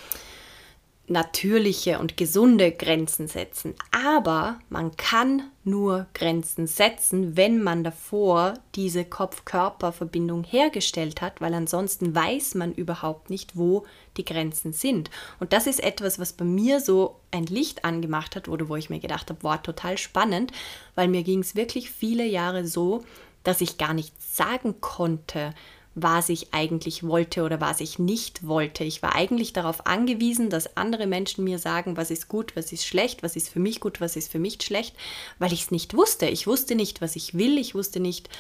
natürliche 1.09 1.99
und 1.99 2.17
gesunde 2.17 2.71
Grenzen 2.71 3.27
setzen. 3.27 3.75
Aber 3.91 4.59
man 4.71 4.97
kann 4.97 5.51
nur 5.65 6.07
Grenzen 6.15 6.67
setzen, 6.67 7.37
wenn 7.37 7.63
man 7.63 7.85
davor 7.85 8.55
diese 8.75 9.05
Kopf-Körper-Verbindung 9.05 10.45
hergestellt 10.45 11.21
hat, 11.21 11.41
weil 11.41 11.55
ansonsten 11.55 12.15
weiß 12.15 12.55
man 12.55 12.73
überhaupt 12.73 13.31
nicht, 13.31 13.57
wo 13.57 13.85
die 14.17 14.25
Grenzen 14.25 14.73
sind. 14.73 15.11
Und 15.41 15.53
das 15.53 15.67
ist 15.67 15.83
etwas, 15.83 16.19
was 16.19 16.33
bei 16.33 16.45
mir 16.45 16.81
so 16.81 17.17
ein 17.31 17.47
Licht 17.47 17.85
angemacht 17.85 18.37
hat 18.37 18.49
oder 18.49 18.69
wo 18.69 18.77
ich 18.77 18.91
mir 18.91 19.01
gedacht 19.01 19.29
habe, 19.31 19.43
war 19.43 19.63
total 19.63 19.99
spannend, 19.99 20.53
weil 20.95 21.09
mir 21.09 21.23
ging 21.23 21.41
es 21.41 21.57
wirklich 21.57 21.91
viele 21.91 22.25
Jahre 22.25 22.67
so, 22.67 23.05
dass 23.45 23.61
ich 23.61 23.77
gar 23.77 23.93
nicht 23.93 24.15
sagen 24.23 24.81
konnte, 24.81 25.53
was 25.95 26.29
ich 26.29 26.55
eigentlich 26.55 27.07
wollte 27.07 27.43
oder 27.43 27.61
was 27.61 27.81
ich 27.81 27.99
nicht 27.99 28.47
wollte. 28.47 28.85
Ich 28.85 29.03
war 29.03 29.15
eigentlich 29.15 29.53
darauf 29.53 29.87
angewiesen, 29.87 30.49
dass 30.49 30.77
andere 30.77 31.07
Menschen 31.07 31.45
mir 31.45 31.59
sagen, 31.59 31.97
was 31.97 32.11
ist 32.11 32.29
gut, 32.29 32.57
was 32.57 32.73
ist 32.73 32.87
schlecht, 32.87 33.23
was 33.23 33.37
ist 33.37 33.51
für 33.51 33.61
mich 33.61 33.81
gut, 33.81 34.01
was 34.01 34.17
ist 34.17 34.33
für 34.33 34.39
mich 34.39 34.59
schlecht, 34.63 34.95
weil 35.39 35.53
ich 35.53 35.65
es 35.65 35.71
nicht 35.71 35.95
wusste. 35.95 36.27
Ich 36.27 36.47
wusste 36.47 36.75
nicht, 36.75 37.01
was 37.03 37.17
ich 37.17 37.35
will, 37.35 37.59
ich 37.59 37.75
wusste 37.75 38.01
nicht 38.01 38.31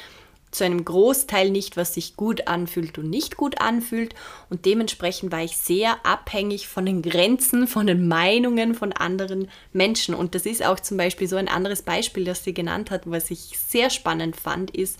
zu 0.53 0.65
einem 0.65 0.85
Großteil 0.85 1.51
nicht, 1.51 1.77
was 1.77 1.95
sich 1.95 2.15
gut 2.15 2.47
anfühlt 2.47 2.99
und 2.99 3.09
nicht 3.09 3.37
gut 3.37 3.61
anfühlt. 3.61 4.15
Und 4.51 4.67
dementsprechend 4.67 5.33
war 5.33 5.43
ich 5.43 5.57
sehr 5.57 6.05
abhängig 6.05 6.69
von 6.69 6.87
den 6.87 7.03
Grenzen, 7.03 7.67
von 7.67 7.87
den 7.87 8.07
Meinungen 8.07 8.75
von 8.75 8.93
anderen 8.93 9.49
Menschen. 9.73 10.15
Und 10.15 10.35
das 10.35 10.45
ist 10.45 10.65
auch 10.65 10.79
zum 10.79 10.99
Beispiel 10.99 11.27
so 11.27 11.37
ein 11.37 11.49
anderes 11.49 11.83
Beispiel, 11.83 12.25
das 12.25 12.45
sie 12.45 12.55
genannt 12.55 12.91
hat, 12.91 13.03
was 13.07 13.31
ich 13.31 13.59
sehr 13.59 13.89
spannend 13.89 14.37
fand, 14.37 14.71
ist, 14.71 14.99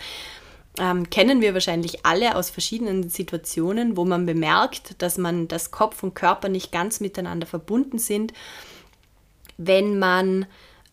ähm, 0.79 1.11
kennen 1.11 1.41
wir 1.41 1.55
wahrscheinlich 1.55 2.07
alle 2.07 2.37
aus 2.37 2.51
verschiedenen 2.51 3.09
Situationen, 3.09 3.97
wo 3.97 4.05
man 4.05 4.25
bemerkt, 4.27 5.03
dass 5.03 5.19
man 5.19 5.49
das 5.49 5.71
Kopf 5.71 6.03
und 6.03 6.15
Körper 6.15 6.49
nicht 6.49 6.73
ganz 6.73 7.01
miteinander 7.01 7.47
verbunden 7.47 7.99
sind, 7.99 8.33
wenn 9.59 9.99
man 9.99 10.47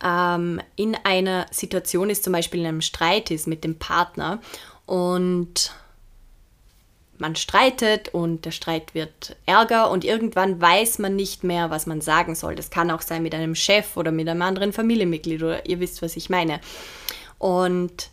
ähm, 0.04 0.62
in 0.76 0.96
einer 1.04 1.46
Situation 1.52 2.10
ist, 2.10 2.24
zum 2.24 2.34
Beispiel 2.34 2.60
in 2.60 2.68
einem 2.68 2.82
Streit 2.82 3.32
ist 3.32 3.48
mit 3.48 3.64
dem 3.64 3.80
Partner 3.80 4.40
und 4.86 5.74
man 7.18 7.36
streitet 7.36 8.10
und 8.10 8.46
der 8.46 8.52
Streit 8.52 8.94
wird 8.94 9.36
ärger 9.46 9.92
und 9.92 10.06
irgendwann 10.06 10.62
weiß 10.62 11.00
man 11.00 11.16
nicht 11.16 11.44
mehr, 11.44 11.70
was 11.70 11.86
man 11.86 12.00
sagen 12.00 12.34
soll. 12.34 12.56
Das 12.56 12.70
kann 12.70 12.92
auch 12.92 13.02
sein 13.02 13.24
mit 13.24 13.36
einem 13.36 13.56
Chef 13.56 13.98
oder 13.98 14.12
mit 14.12 14.28
einem 14.30 14.42
anderen 14.42 14.72
Familienmitglied 14.72 15.44
oder 15.44 15.66
ihr 15.68 15.82
wisst, 15.82 16.02
was 16.02 16.16
ich 16.16 16.30
meine. 16.30 16.62
Und 17.38 18.10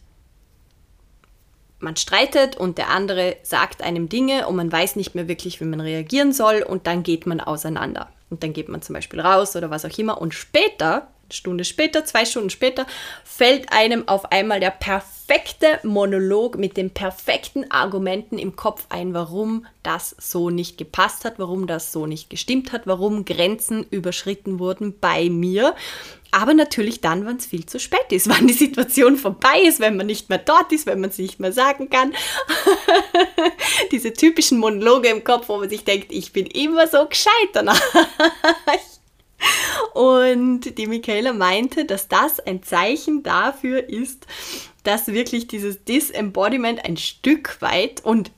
man 1.79 1.97
streitet 1.97 2.57
und 2.57 2.79
der 2.79 2.91
andere 2.91 3.37
sagt 3.43 3.83
einem 3.83 4.09
Dinge 4.09 4.47
und 4.47 4.57
man 4.57 4.71
weiß 4.73 4.97
nicht 4.97 5.15
mehr 5.15 5.29
wirklich, 5.29 5.61
wie 5.61 5.65
man 5.65 5.81
reagieren 5.81 6.33
soll 6.33 6.63
und 6.63 6.87
dann 6.87 7.03
geht 7.03 7.27
man 7.27 7.41
auseinander. 7.41 8.09
Und 8.31 8.43
dann 8.43 8.53
geht 8.53 8.69
man 8.69 8.83
zum 8.83 8.95
Beispiel 8.95 9.21
raus 9.21 9.55
oder 9.57 9.71
was 9.71 9.85
auch 9.85 9.99
immer 9.99 10.21
und 10.21 10.35
später 10.35 11.09
Stunde 11.33 11.65
später, 11.65 12.05
zwei 12.05 12.25
Stunden 12.25 12.51
später, 12.51 12.87
fällt 13.25 13.73
einem 13.73 14.07
auf 14.09 14.31
einmal 14.31 14.61
der 14.61 14.71
perfekte 14.71 15.81
Monolog 15.83 16.57
mit 16.57 16.77
den 16.77 16.91
perfekten 16.91 17.71
Argumenten 17.71 18.39
im 18.39 18.57
Kopf 18.57 18.87
ein, 18.91 19.15
warum 19.15 19.67
das 19.83 20.15
so 20.19 20.51
nicht 20.51 20.79
gepasst 20.79 21.25
hat, 21.25 21.39
warum 21.39 21.67
das 21.67 21.93
so 21.93 22.07
nicht 22.07 22.31
gestimmt 22.31 22.73
hat, 22.73 22.83
warum 22.87 23.25
Grenzen 23.25 23.85
überschritten 23.91 24.59
wurden 24.59 24.99
bei 25.01 25.29
mir. 25.29 25.75
Aber 26.37 26.53
natürlich 26.53 27.01
dann, 27.01 27.25
wenn 27.25 27.39
es 27.39 27.47
viel 27.47 27.65
zu 27.65 27.81
spät 27.81 28.13
ist, 28.13 28.29
wenn 28.29 28.47
die 28.47 28.53
Situation 28.53 29.17
vorbei 29.17 29.63
ist, 29.63 29.81
wenn 29.81 29.97
man 29.97 30.07
nicht 30.07 30.29
mehr 30.29 30.37
dort 30.37 30.71
ist, 30.71 30.85
wenn 30.85 31.01
man 31.01 31.09
es 31.09 31.17
nicht 31.17 31.41
mehr 31.41 31.53
sagen 31.53 31.89
kann. 31.89 32.15
Diese 33.91 34.13
typischen 34.13 34.59
Monologe 34.59 35.09
im 35.09 35.25
Kopf, 35.25 35.49
wo 35.49 35.57
man 35.57 35.71
sich 35.71 35.85
denkt, 35.85 36.13
ich 36.13 36.35
bin 36.35 36.45
immer 36.45 36.89
so 36.89 37.07
gescheit 37.07 37.33
danach. 37.55 37.81
Und 39.95 40.77
die 40.77 40.87
Michaela 40.87 41.33
meinte, 41.33 41.87
dass 41.87 42.09
das 42.09 42.41
ein 42.41 42.63
Zeichen 42.63 43.23
dafür 43.23 43.89
ist, 43.89 44.27
dass 44.83 45.09
wirklich 45.09 45.49
dieses 45.49 45.85
Disembodiment 45.85 46.85
ein 46.85 46.97
Stück 46.97 47.61
weit 47.61 48.05
und 48.05 48.31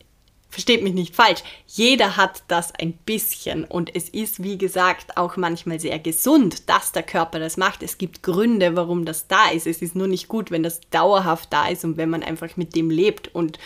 versteht 0.50 0.82
mich 0.82 0.94
nicht 0.94 1.14
falsch, 1.14 1.42
jeder 1.66 2.16
hat 2.16 2.42
das 2.48 2.74
ein 2.74 2.92
bisschen 2.92 3.64
und 3.64 3.94
es 3.94 4.08
ist, 4.08 4.42
wie 4.42 4.56
gesagt, 4.56 5.16
auch 5.16 5.36
manchmal 5.36 5.78
sehr 5.78 5.98
gesund, 5.98 6.68
dass 6.68 6.92
der 6.92 7.02
Körper 7.02 7.38
das 7.38 7.56
macht. 7.56 7.82
Es 7.82 7.98
gibt 7.98 8.22
Gründe, 8.22 8.74
warum 8.74 9.04
das 9.04 9.26
da 9.28 9.50
ist. 9.50 9.66
Es 9.66 9.82
ist 9.82 9.94
nur 9.94 10.06
nicht 10.06 10.28
gut, 10.28 10.50
wenn 10.50 10.62
das 10.62 10.80
dauerhaft 10.90 11.52
da 11.52 11.68
ist 11.68 11.84
und 11.84 11.96
wenn 11.96 12.08
man 12.08 12.22
einfach 12.22 12.56
mit 12.56 12.74
dem 12.74 12.90
lebt 12.90 13.34
und 13.34 13.58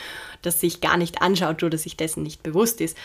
das 0.43 0.61
sich 0.61 0.81
gar 0.81 0.97
nicht 0.97 1.23
anschaut 1.23 1.63
oder 1.63 1.79
sich 1.79 1.97
dessen 1.97 2.25
nicht 2.25 2.43
bewusst 2.43 2.81
ist. 2.81 2.97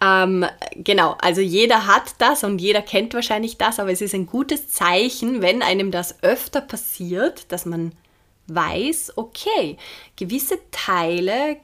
Ähm, 0.00 0.44
genau, 0.76 1.16
also 1.20 1.40
jeder 1.40 1.86
hat 1.86 2.14
das 2.18 2.44
und 2.44 2.60
jeder 2.60 2.82
kennt 2.82 3.14
wahrscheinlich 3.14 3.56
das, 3.56 3.80
aber 3.80 3.90
es 3.90 4.00
ist 4.00 4.14
ein 4.14 4.26
gutes 4.26 4.68
Zeichen, 4.68 5.42
wenn 5.42 5.62
einem 5.62 5.90
das 5.90 6.22
öfter 6.22 6.60
passiert, 6.60 7.50
dass 7.50 7.66
man 7.66 7.92
weiß, 8.48 9.12
okay, 9.16 9.76
gewisse 10.16 10.58
Teile 10.70 11.56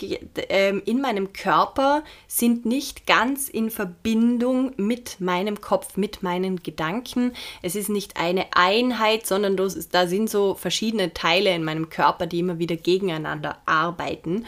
ähm, 0.49 0.83
in 0.85 1.01
meinem 1.01 1.33
Körper 1.33 2.05
sind 2.29 2.67
nicht 2.67 3.07
ganz 3.07 3.49
in 3.49 3.71
Verbindung 3.71 4.73
mit 4.77 5.21
meinem 5.21 5.61
Kopf, 5.61 5.97
mit 5.97 6.23
meinen 6.23 6.63
Gedanken. 6.63 7.33
Es 7.63 7.75
ist 7.75 7.89
nicht 7.89 8.17
eine 8.17 8.47
Einheit, 8.55 9.27
sondern 9.27 9.57
da 9.57 10.07
sind 10.07 10.31
so 10.31 10.55
verschiedene 10.55 11.15
Teile 11.15 11.55
in 11.55 11.65
meinem 11.65 11.89
Körper, 11.89 12.27
die 12.27 12.41
immer 12.41 12.59
wieder 12.59 12.77
gegeneinander 12.77 13.59
arbeiten. 13.67 14.47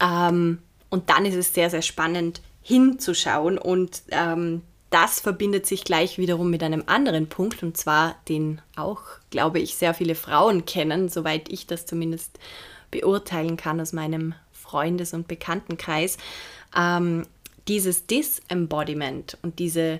Ähm, 0.00 0.58
und 0.90 1.10
dann 1.10 1.26
ist 1.26 1.34
es 1.34 1.52
sehr, 1.54 1.70
sehr 1.70 1.82
spannend, 1.82 2.40
hinzuschauen. 2.62 3.58
Und 3.58 4.02
ähm, 4.10 4.62
das 4.90 5.20
verbindet 5.20 5.66
sich 5.66 5.84
gleich 5.84 6.18
wiederum 6.18 6.50
mit 6.50 6.62
einem 6.62 6.84
anderen 6.86 7.28
Punkt, 7.28 7.62
und 7.62 7.76
zwar 7.76 8.16
den 8.28 8.60
auch, 8.76 9.02
glaube 9.30 9.58
ich, 9.58 9.74
sehr 9.74 9.94
viele 9.94 10.14
Frauen 10.14 10.64
kennen, 10.64 11.08
soweit 11.08 11.50
ich 11.50 11.66
das 11.66 11.86
zumindest 11.86 12.38
beurteilen 12.90 13.56
kann 13.56 13.80
aus 13.80 13.92
meinem 13.92 14.34
Freundes- 14.52 15.12
und 15.12 15.28
Bekanntenkreis. 15.28 16.18
Ähm, 16.76 17.26
dieses 17.68 18.06
Disembodiment 18.06 19.38
und 19.42 19.58
diese 19.58 19.98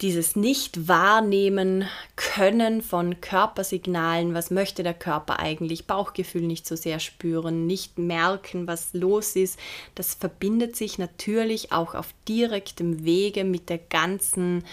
dieses 0.00 0.34
Nicht-Wahrnehmen 0.34 1.86
können 2.16 2.82
von 2.82 3.20
Körpersignalen, 3.20 4.34
was 4.34 4.50
möchte 4.50 4.82
der 4.82 4.94
Körper 4.94 5.38
eigentlich, 5.38 5.86
Bauchgefühl 5.86 6.42
nicht 6.42 6.66
so 6.66 6.74
sehr 6.74 6.98
spüren, 6.98 7.66
nicht 7.66 7.96
merken, 7.96 8.66
was 8.66 8.92
los 8.92 9.36
ist, 9.36 9.58
das 9.94 10.14
verbindet 10.14 10.74
sich 10.74 10.98
natürlich 10.98 11.70
auch 11.70 11.94
auf 11.94 12.08
direktem 12.28 13.04
Wege 13.04 13.44
mit 13.44 13.68
der 13.68 13.78
ganzen 13.78 14.64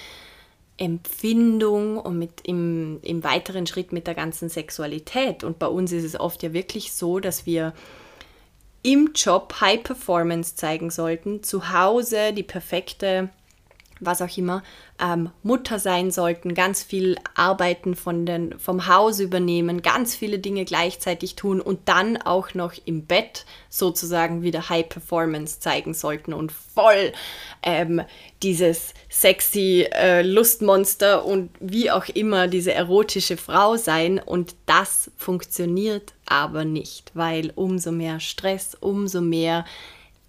Empfindung 0.77 1.99
und 1.99 2.17
mit 2.17 2.41
im, 2.43 2.99
im 3.03 3.23
weiteren 3.23 3.67
Schritt 3.67 3.91
mit 3.91 4.07
der 4.07 4.15
ganzen 4.15 4.49
Sexualität. 4.49 5.43
Und 5.43 5.59
bei 5.59 5.67
uns 5.67 5.91
ist 5.91 6.03
es 6.03 6.19
oft 6.19 6.41
ja 6.41 6.53
wirklich 6.53 6.93
so, 6.93 7.19
dass 7.19 7.45
wir 7.45 7.73
im 8.81 9.11
Job 9.13 9.53
High 9.61 9.83
Performance 9.83 10.55
zeigen 10.55 10.89
sollten, 10.89 11.43
zu 11.43 11.71
Hause 11.71 12.33
die 12.33 12.41
perfekte 12.41 13.29
was 14.01 14.21
auch 14.21 14.37
immer, 14.37 14.63
ähm, 15.01 15.29
Mutter 15.43 15.79
sein 15.79 16.11
sollten, 16.11 16.53
ganz 16.53 16.83
viel 16.83 17.15
Arbeiten 17.35 17.95
von 17.95 18.25
den, 18.25 18.59
vom 18.59 18.87
Haus 18.87 19.19
übernehmen, 19.19 19.81
ganz 19.81 20.15
viele 20.15 20.39
Dinge 20.39 20.65
gleichzeitig 20.65 21.35
tun 21.35 21.61
und 21.61 21.87
dann 21.87 22.17
auch 22.17 22.53
noch 22.53 22.73
im 22.85 23.05
Bett 23.05 23.45
sozusagen 23.69 24.41
wieder 24.41 24.69
High 24.69 24.89
Performance 24.89 25.59
zeigen 25.59 25.93
sollten 25.93 26.33
und 26.33 26.51
voll 26.51 27.13
ähm, 27.63 28.01
dieses 28.43 28.93
sexy 29.09 29.87
äh, 29.93 30.23
Lustmonster 30.23 31.23
und 31.25 31.51
wie 31.59 31.91
auch 31.91 32.07
immer 32.09 32.47
diese 32.47 32.73
erotische 32.73 33.37
Frau 33.37 33.77
sein. 33.77 34.19
Und 34.19 34.55
das 34.65 35.11
funktioniert 35.15 36.13
aber 36.25 36.65
nicht, 36.65 37.11
weil 37.13 37.51
umso 37.55 37.91
mehr 37.91 38.19
Stress, 38.19 38.75
umso 38.79 39.21
mehr 39.21 39.65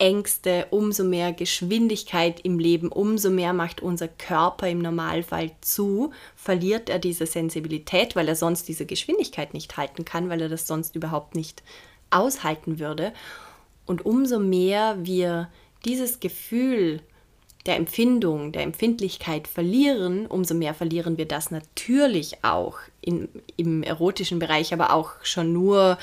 Ängste, 0.02 0.66
umso 0.70 1.04
mehr 1.04 1.32
Geschwindigkeit 1.32 2.40
im 2.40 2.58
Leben, 2.58 2.88
umso 2.88 3.30
mehr 3.30 3.52
macht 3.52 3.80
unser 3.80 4.08
Körper 4.08 4.68
im 4.68 4.80
Normalfall 4.80 5.52
zu, 5.60 6.10
verliert 6.34 6.90
er 6.90 6.98
diese 6.98 7.24
Sensibilität, 7.24 8.16
weil 8.16 8.26
er 8.26 8.34
sonst 8.34 8.66
diese 8.66 8.84
Geschwindigkeit 8.84 9.54
nicht 9.54 9.76
halten 9.76 10.04
kann, 10.04 10.28
weil 10.28 10.40
er 10.40 10.48
das 10.48 10.66
sonst 10.66 10.96
überhaupt 10.96 11.36
nicht 11.36 11.62
aushalten 12.10 12.80
würde. 12.80 13.12
Und 13.86 14.04
umso 14.04 14.40
mehr 14.40 14.96
wir 15.02 15.48
dieses 15.84 16.18
Gefühl 16.18 17.00
der 17.66 17.76
Empfindung, 17.76 18.50
der 18.50 18.64
Empfindlichkeit 18.64 19.46
verlieren, 19.46 20.26
umso 20.26 20.54
mehr 20.54 20.74
verlieren 20.74 21.16
wir 21.16 21.26
das 21.26 21.52
natürlich 21.52 22.42
auch 22.42 22.78
in, 23.00 23.28
im 23.56 23.84
erotischen 23.84 24.40
Bereich, 24.40 24.74
aber 24.74 24.92
auch 24.92 25.12
schon 25.22 25.52
nur, 25.52 25.96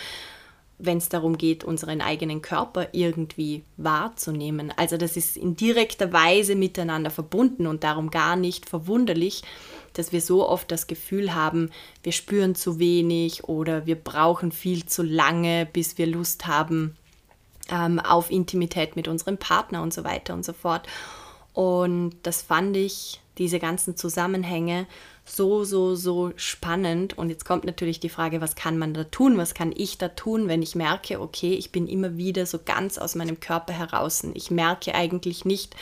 wenn 0.80 0.98
es 0.98 1.10
darum 1.10 1.38
geht, 1.38 1.66
unseren 1.66 2.02
eigenen 2.02 2.42
Körper 2.42 2.88
irgendwie 2.94 3.64
wahrzunehmen. 3.76 4.74
Also 4.78 4.96
das 4.96 5.18
ist 5.18 5.36
in 5.36 5.56
direkter 5.56 6.14
Weise 6.14 6.56
miteinander 6.56 7.12
verbunden 7.12 7.68
und 7.68 7.84
darum 7.84 8.10
gar 8.10 8.38
nicht 8.38 8.68
verwunderlich, 8.68 9.44
dass 9.94 10.14
wir 10.14 10.22
so 10.22 10.48
oft 10.48 10.72
das 10.72 10.88
Gefühl 10.88 11.36
haben, 11.36 11.70
wir 12.04 12.14
spüren 12.14 12.56
zu 12.56 12.80
wenig 12.80 13.44
oder 13.44 13.86
wir 13.86 13.96
brauchen 13.96 14.54
viel 14.54 14.86
zu 14.86 15.04
lange, 15.04 15.68
bis 15.72 15.98
wir 15.98 16.08
Lust 16.08 16.48
haben 16.48 16.96
ähm, 17.70 18.00
auf 18.00 18.32
Intimität 18.32 18.96
mit 18.96 19.08
unserem 19.08 19.38
Partner 19.38 19.82
und 19.82 19.94
so 19.94 20.06
weiter 20.06 20.34
und 20.34 20.46
so 20.46 20.54
fort. 20.54 20.88
Und 21.54 22.16
das 22.24 22.42
fand 22.42 22.78
ich, 22.78 23.20
diese 23.38 23.60
ganzen 23.60 23.96
Zusammenhänge, 23.98 24.86
so, 25.30 25.64
so, 25.64 25.96
so 25.96 26.32
spannend. 26.36 27.18
Und 27.18 27.30
jetzt 27.30 27.46
kommt 27.46 27.64
natürlich 27.64 28.00
die 28.00 28.10
Frage, 28.10 28.42
was 28.42 28.56
kann 28.56 28.78
man 28.78 28.94
da 28.94 29.04
tun? 29.04 29.38
Was 29.38 29.54
kann 29.54 29.74
ich 29.76 29.98
da 29.98 30.10
tun, 30.10 30.48
wenn 30.48 30.62
ich 30.62 30.76
merke, 30.76 31.22
okay, 31.22 31.54
ich 31.54 31.72
bin 31.72 31.88
immer 31.88 32.18
wieder 32.18 32.46
so 32.46 32.60
ganz 32.64 32.98
aus 32.98 33.16
meinem 33.16 33.40
Körper 33.40 33.74
heraus. 33.74 34.24
Ich 34.34 34.52
merke 34.52 34.96
eigentlich 34.96 35.46
nicht, 35.46 35.76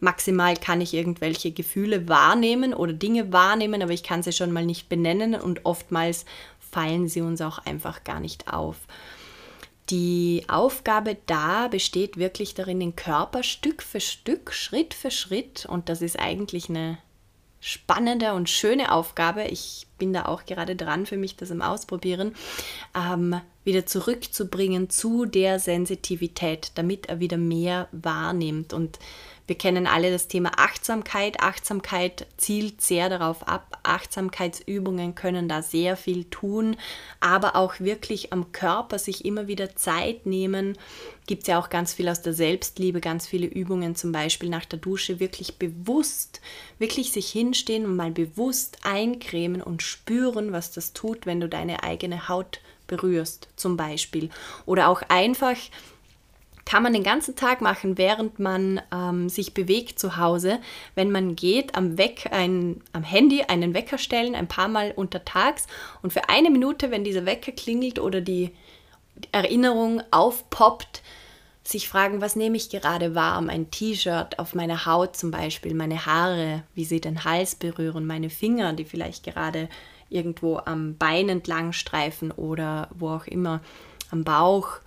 maximal 0.00 0.56
kann 0.56 0.80
ich 0.80 0.94
irgendwelche 0.94 1.52
Gefühle 1.52 2.08
wahrnehmen 2.08 2.74
oder 2.74 2.92
Dinge 2.92 3.32
wahrnehmen, 3.32 3.82
aber 3.82 3.92
ich 3.92 4.02
kann 4.02 4.22
sie 4.22 4.32
schon 4.32 4.52
mal 4.52 4.66
nicht 4.66 4.88
benennen 4.88 5.34
und 5.34 5.64
oftmals 5.64 6.24
fallen 6.58 7.08
sie 7.08 7.20
uns 7.20 7.40
auch 7.40 7.58
einfach 7.58 8.04
gar 8.04 8.20
nicht 8.20 8.52
auf. 8.52 8.76
Die 9.90 10.44
Aufgabe 10.48 11.16
da 11.24 11.68
besteht 11.68 12.18
wirklich 12.18 12.54
darin, 12.54 12.80
den 12.80 12.94
Körper 12.94 13.42
Stück 13.42 13.82
für 13.82 14.00
Stück, 14.00 14.52
Schritt 14.52 14.92
für 14.92 15.10
Schritt, 15.10 15.64
und 15.66 15.88
das 15.88 16.02
ist 16.02 16.18
eigentlich 16.18 16.68
eine 16.68 16.98
spannende 17.68 18.32
und 18.32 18.48
schöne 18.48 18.92
Aufgabe, 18.92 19.44
ich 19.44 19.86
bin 19.98 20.12
da 20.12 20.24
auch 20.24 20.46
gerade 20.46 20.74
dran 20.74 21.04
für 21.04 21.18
mich, 21.18 21.36
das 21.36 21.50
im 21.50 21.60
Ausprobieren, 21.60 22.34
ähm, 22.96 23.40
wieder 23.64 23.84
zurückzubringen 23.84 24.88
zu 24.88 25.26
der 25.26 25.58
Sensitivität, 25.58 26.72
damit 26.76 27.06
er 27.06 27.20
wieder 27.20 27.36
mehr 27.36 27.88
wahrnimmt. 27.92 28.72
Und 28.72 28.98
wir 29.48 29.56
kennen 29.56 29.86
alle 29.86 30.10
das 30.10 30.28
Thema 30.28 30.52
Achtsamkeit. 30.58 31.40
Achtsamkeit 31.40 32.26
zielt 32.36 32.82
sehr 32.82 33.08
darauf 33.08 33.48
ab. 33.48 33.78
Achtsamkeitsübungen 33.82 35.14
können 35.14 35.48
da 35.48 35.62
sehr 35.62 35.96
viel 35.96 36.24
tun, 36.24 36.76
aber 37.18 37.56
auch 37.56 37.80
wirklich 37.80 38.30
am 38.30 38.52
Körper 38.52 38.98
sich 38.98 39.24
immer 39.24 39.48
wieder 39.48 39.74
Zeit 39.74 40.26
nehmen. 40.26 40.76
Gibt 41.26 41.42
es 41.42 41.48
ja 41.48 41.58
auch 41.58 41.70
ganz 41.70 41.94
viel 41.94 42.10
aus 42.10 42.20
der 42.20 42.34
Selbstliebe, 42.34 43.00
ganz 43.00 43.26
viele 43.26 43.46
Übungen, 43.46 43.96
zum 43.96 44.12
Beispiel 44.12 44.50
nach 44.50 44.66
der 44.66 44.80
Dusche, 44.80 45.18
wirklich 45.18 45.56
bewusst, 45.56 46.42
wirklich 46.78 47.10
sich 47.10 47.30
hinstehen 47.30 47.86
und 47.86 47.96
mal 47.96 48.10
bewusst 48.10 48.76
eincremen 48.82 49.62
und 49.62 49.82
spüren, 49.82 50.52
was 50.52 50.72
das 50.72 50.92
tut, 50.92 51.24
wenn 51.24 51.40
du 51.40 51.48
deine 51.48 51.82
eigene 51.84 52.28
Haut 52.28 52.60
berührst, 52.86 53.48
zum 53.56 53.78
Beispiel. 53.78 54.28
Oder 54.66 54.88
auch 54.88 55.00
einfach 55.08 55.56
kann 56.68 56.82
man 56.82 56.92
den 56.92 57.02
ganzen 57.02 57.34
Tag 57.34 57.62
machen, 57.62 57.96
während 57.96 58.38
man 58.40 58.82
ähm, 58.92 59.30
sich 59.30 59.54
bewegt 59.54 59.98
zu 59.98 60.18
Hause. 60.18 60.58
Wenn 60.94 61.10
man 61.10 61.34
geht, 61.34 61.74
am, 61.74 61.96
Weck, 61.96 62.28
ein, 62.30 62.82
am 62.92 63.02
Handy 63.02 63.40
einen 63.40 63.72
Wecker 63.72 63.96
stellen, 63.96 64.34
ein 64.34 64.48
paar 64.48 64.68
Mal 64.68 64.92
untertags 64.94 65.66
und 66.02 66.12
für 66.12 66.28
eine 66.28 66.50
Minute, 66.50 66.90
wenn 66.90 67.04
dieser 67.04 67.24
Wecker 67.24 67.52
klingelt 67.52 67.98
oder 67.98 68.20
die 68.20 68.50
Erinnerung 69.32 70.02
aufpoppt, 70.10 71.00
sich 71.64 71.88
fragen, 71.88 72.20
was 72.20 72.36
nehme 72.36 72.58
ich 72.58 72.68
gerade 72.68 73.14
warm? 73.14 73.48
Ein 73.48 73.70
T-Shirt 73.70 74.38
auf 74.38 74.54
meiner 74.54 74.84
Haut 74.84 75.16
zum 75.16 75.30
Beispiel, 75.30 75.72
meine 75.72 76.04
Haare, 76.04 76.64
wie 76.74 76.84
sie 76.84 77.00
den 77.00 77.24
Hals 77.24 77.54
berühren, 77.54 78.06
meine 78.06 78.28
Finger, 78.28 78.74
die 78.74 78.84
vielleicht 78.84 79.24
gerade 79.24 79.70
irgendwo 80.10 80.58
am 80.58 80.98
Bein 80.98 81.30
entlang 81.30 81.72
streifen 81.72 82.30
oder 82.30 82.90
wo 82.94 83.08
auch 83.08 83.26
immer, 83.26 83.62
am 84.10 84.24
Bauch 84.24 84.80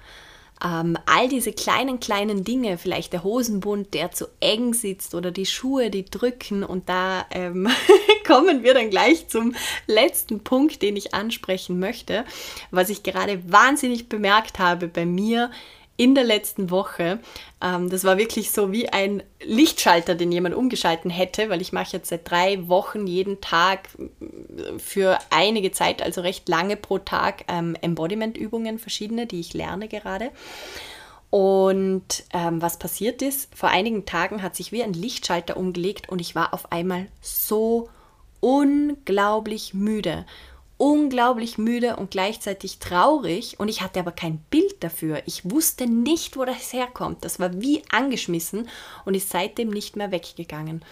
ähm, 0.63 0.97
all 1.05 1.27
diese 1.27 1.53
kleinen, 1.53 1.99
kleinen 1.99 2.43
Dinge, 2.43 2.77
vielleicht 2.77 3.13
der 3.13 3.23
Hosenbund, 3.23 3.93
der 3.93 4.11
zu 4.11 4.27
eng 4.39 4.73
sitzt 4.73 5.15
oder 5.15 5.31
die 5.31 5.45
Schuhe, 5.45 5.89
die 5.89 6.05
drücken. 6.05 6.63
Und 6.63 6.89
da 6.89 7.25
ähm, 7.31 7.69
kommen 8.27 8.63
wir 8.63 8.73
dann 8.73 8.89
gleich 8.89 9.27
zum 9.27 9.55
letzten 9.87 10.43
Punkt, 10.43 10.81
den 10.81 10.95
ich 10.95 11.13
ansprechen 11.13 11.79
möchte, 11.79 12.25
was 12.69 12.89
ich 12.89 13.03
gerade 13.03 13.41
wahnsinnig 13.51 14.09
bemerkt 14.09 14.59
habe 14.59 14.87
bei 14.87 15.05
mir 15.05 15.51
in 15.97 16.15
der 16.15 16.23
letzten 16.23 16.69
Woche. 16.69 17.19
Ähm, 17.61 17.89
das 17.89 18.03
war 18.03 18.17
wirklich 18.17 18.51
so 18.51 18.71
wie 18.71 18.89
ein 18.89 19.23
Lichtschalter, 19.43 20.15
den 20.15 20.31
jemand 20.31 20.55
umgeschalten 20.55 21.11
hätte, 21.11 21.49
weil 21.49 21.61
ich 21.61 21.73
mache 21.73 21.93
jetzt 21.93 22.09
seit 22.09 22.29
drei 22.29 22.67
Wochen 22.67 23.07
jeden 23.07 23.41
Tag 23.41 23.89
äh, 23.99 24.79
für 24.79 25.19
einige 25.29 25.71
Zeit, 25.71 26.01
also 26.01 26.21
recht 26.21 26.49
lange 26.49 26.77
pro 26.77 26.97
Tag, 26.97 27.45
ähm, 27.47 27.75
Embodiment-Übungen, 27.81 28.79
verschiedene, 28.79 29.27
die 29.27 29.39
ich 29.39 29.53
lerne 29.53 29.87
gerade. 29.87 30.31
Und 31.29 32.25
ähm, 32.33 32.61
was 32.61 32.77
passiert 32.77 33.21
ist, 33.21 33.55
vor 33.55 33.69
einigen 33.69 34.05
Tagen 34.05 34.41
hat 34.43 34.55
sich 34.55 34.71
wie 34.73 34.83
ein 34.83 34.93
Lichtschalter 34.93 35.55
umgelegt 35.55 36.09
und 36.09 36.19
ich 36.19 36.35
war 36.35 36.53
auf 36.53 36.71
einmal 36.73 37.07
so 37.21 37.89
unglaublich 38.41 39.73
müde 39.73 40.25
unglaublich 40.81 41.59
müde 41.59 41.97
und 41.97 42.09
gleichzeitig 42.09 42.79
traurig 42.79 43.59
und 43.59 43.67
ich 43.67 43.83
hatte 43.83 43.99
aber 43.99 44.11
kein 44.11 44.39
Bild 44.49 44.83
dafür. 44.83 45.21
Ich 45.27 45.47
wusste 45.47 45.85
nicht, 45.85 46.37
wo 46.37 46.43
das 46.43 46.73
herkommt. 46.73 47.23
Das 47.23 47.39
war 47.39 47.61
wie 47.61 47.83
angeschmissen 47.91 48.67
und 49.05 49.13
ist 49.13 49.29
seitdem 49.29 49.69
nicht 49.69 49.95
mehr 49.95 50.09
weggegangen. 50.09 50.83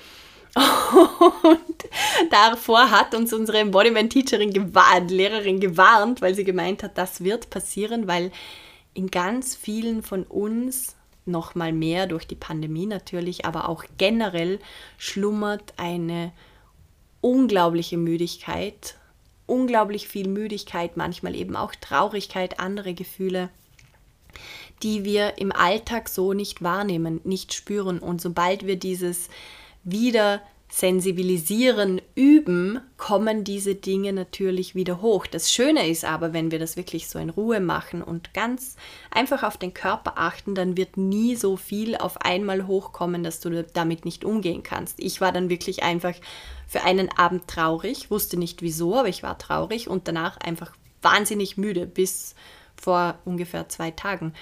Und 0.55 1.89
davor 2.31 2.89
hat 2.89 3.13
uns 3.13 3.33
unsere 3.33 3.59
Embodiment-Teacherin 3.59 4.51
gewarnt, 4.51 5.11
Lehrerin 5.11 5.59
gewarnt, 5.59 6.21
weil 6.23 6.33
sie 6.33 6.43
gemeint 6.43 6.81
hat, 6.81 6.97
das 6.97 7.23
wird 7.23 7.51
passieren, 7.51 8.07
weil 8.07 8.31
in 8.95 9.11
ganz 9.11 9.55
vielen 9.55 10.01
von 10.01 10.23
uns 10.23 10.95
noch 11.25 11.53
mal 11.53 11.71
mehr 11.71 12.07
durch 12.07 12.25
die 12.25 12.35
Pandemie 12.35 12.87
natürlich, 12.87 13.45
aber 13.45 13.69
auch 13.69 13.83
generell 13.99 14.59
schlummert 14.97 15.73
eine 15.77 16.31
unglaubliche 17.21 17.97
Müdigkeit 17.97 18.98
unglaublich 19.49 20.07
viel 20.07 20.27
Müdigkeit, 20.27 20.97
manchmal 20.97 21.35
eben 21.35 21.55
auch 21.55 21.73
Traurigkeit, 21.75 22.59
andere 22.59 22.93
Gefühle, 22.93 23.49
die 24.83 25.03
wir 25.03 25.37
im 25.37 25.51
Alltag 25.51 26.09
so 26.09 26.33
nicht 26.33 26.61
wahrnehmen, 26.61 27.21
nicht 27.23 27.53
spüren. 27.53 27.99
Und 27.99 28.21
sobald 28.21 28.65
wir 28.65 28.77
dieses 28.77 29.29
wieder 29.83 30.41
sensibilisieren, 30.71 31.99
üben, 32.13 32.79
kommen 32.95 33.43
diese 33.43 33.73
Dinge 33.73 34.13
natürlich 34.13 34.75
wieder 34.75 35.01
hoch. 35.01 35.25
Das 35.25 35.51
Schöne 35.51 35.87
ist 35.89 36.05
aber, 36.05 36.31
wenn 36.31 36.51
wir 36.51 36.59
das 36.59 36.77
wirklich 36.77 37.09
so 37.09 37.17
in 37.17 37.31
Ruhe 37.31 37.59
machen 37.59 38.03
und 38.03 38.35
ganz 38.35 38.75
einfach 39.09 39.41
auf 39.41 39.57
den 39.57 39.73
Körper 39.73 40.13
achten, 40.17 40.53
dann 40.53 40.77
wird 40.77 40.95
nie 40.95 41.35
so 41.35 41.57
viel 41.57 41.97
auf 41.97 42.21
einmal 42.21 42.67
hochkommen, 42.67 43.23
dass 43.23 43.39
du 43.39 43.63
damit 43.63 44.05
nicht 44.05 44.23
umgehen 44.23 44.61
kannst. 44.61 44.99
Ich 44.99 45.19
war 45.19 45.31
dann 45.31 45.49
wirklich 45.49 45.81
einfach 45.81 46.13
für 46.67 46.83
einen 46.83 47.09
Abend 47.17 47.47
traurig, 47.47 48.11
wusste 48.11 48.37
nicht 48.37 48.61
wieso, 48.61 48.95
aber 48.95 49.09
ich 49.09 49.23
war 49.23 49.39
traurig 49.39 49.89
und 49.89 50.07
danach 50.07 50.37
einfach 50.37 50.73
wahnsinnig 51.01 51.57
müde 51.57 51.87
bis 51.87 52.35
vor 52.79 53.17
ungefähr 53.25 53.69
zwei 53.69 53.89
Tagen 53.89 54.33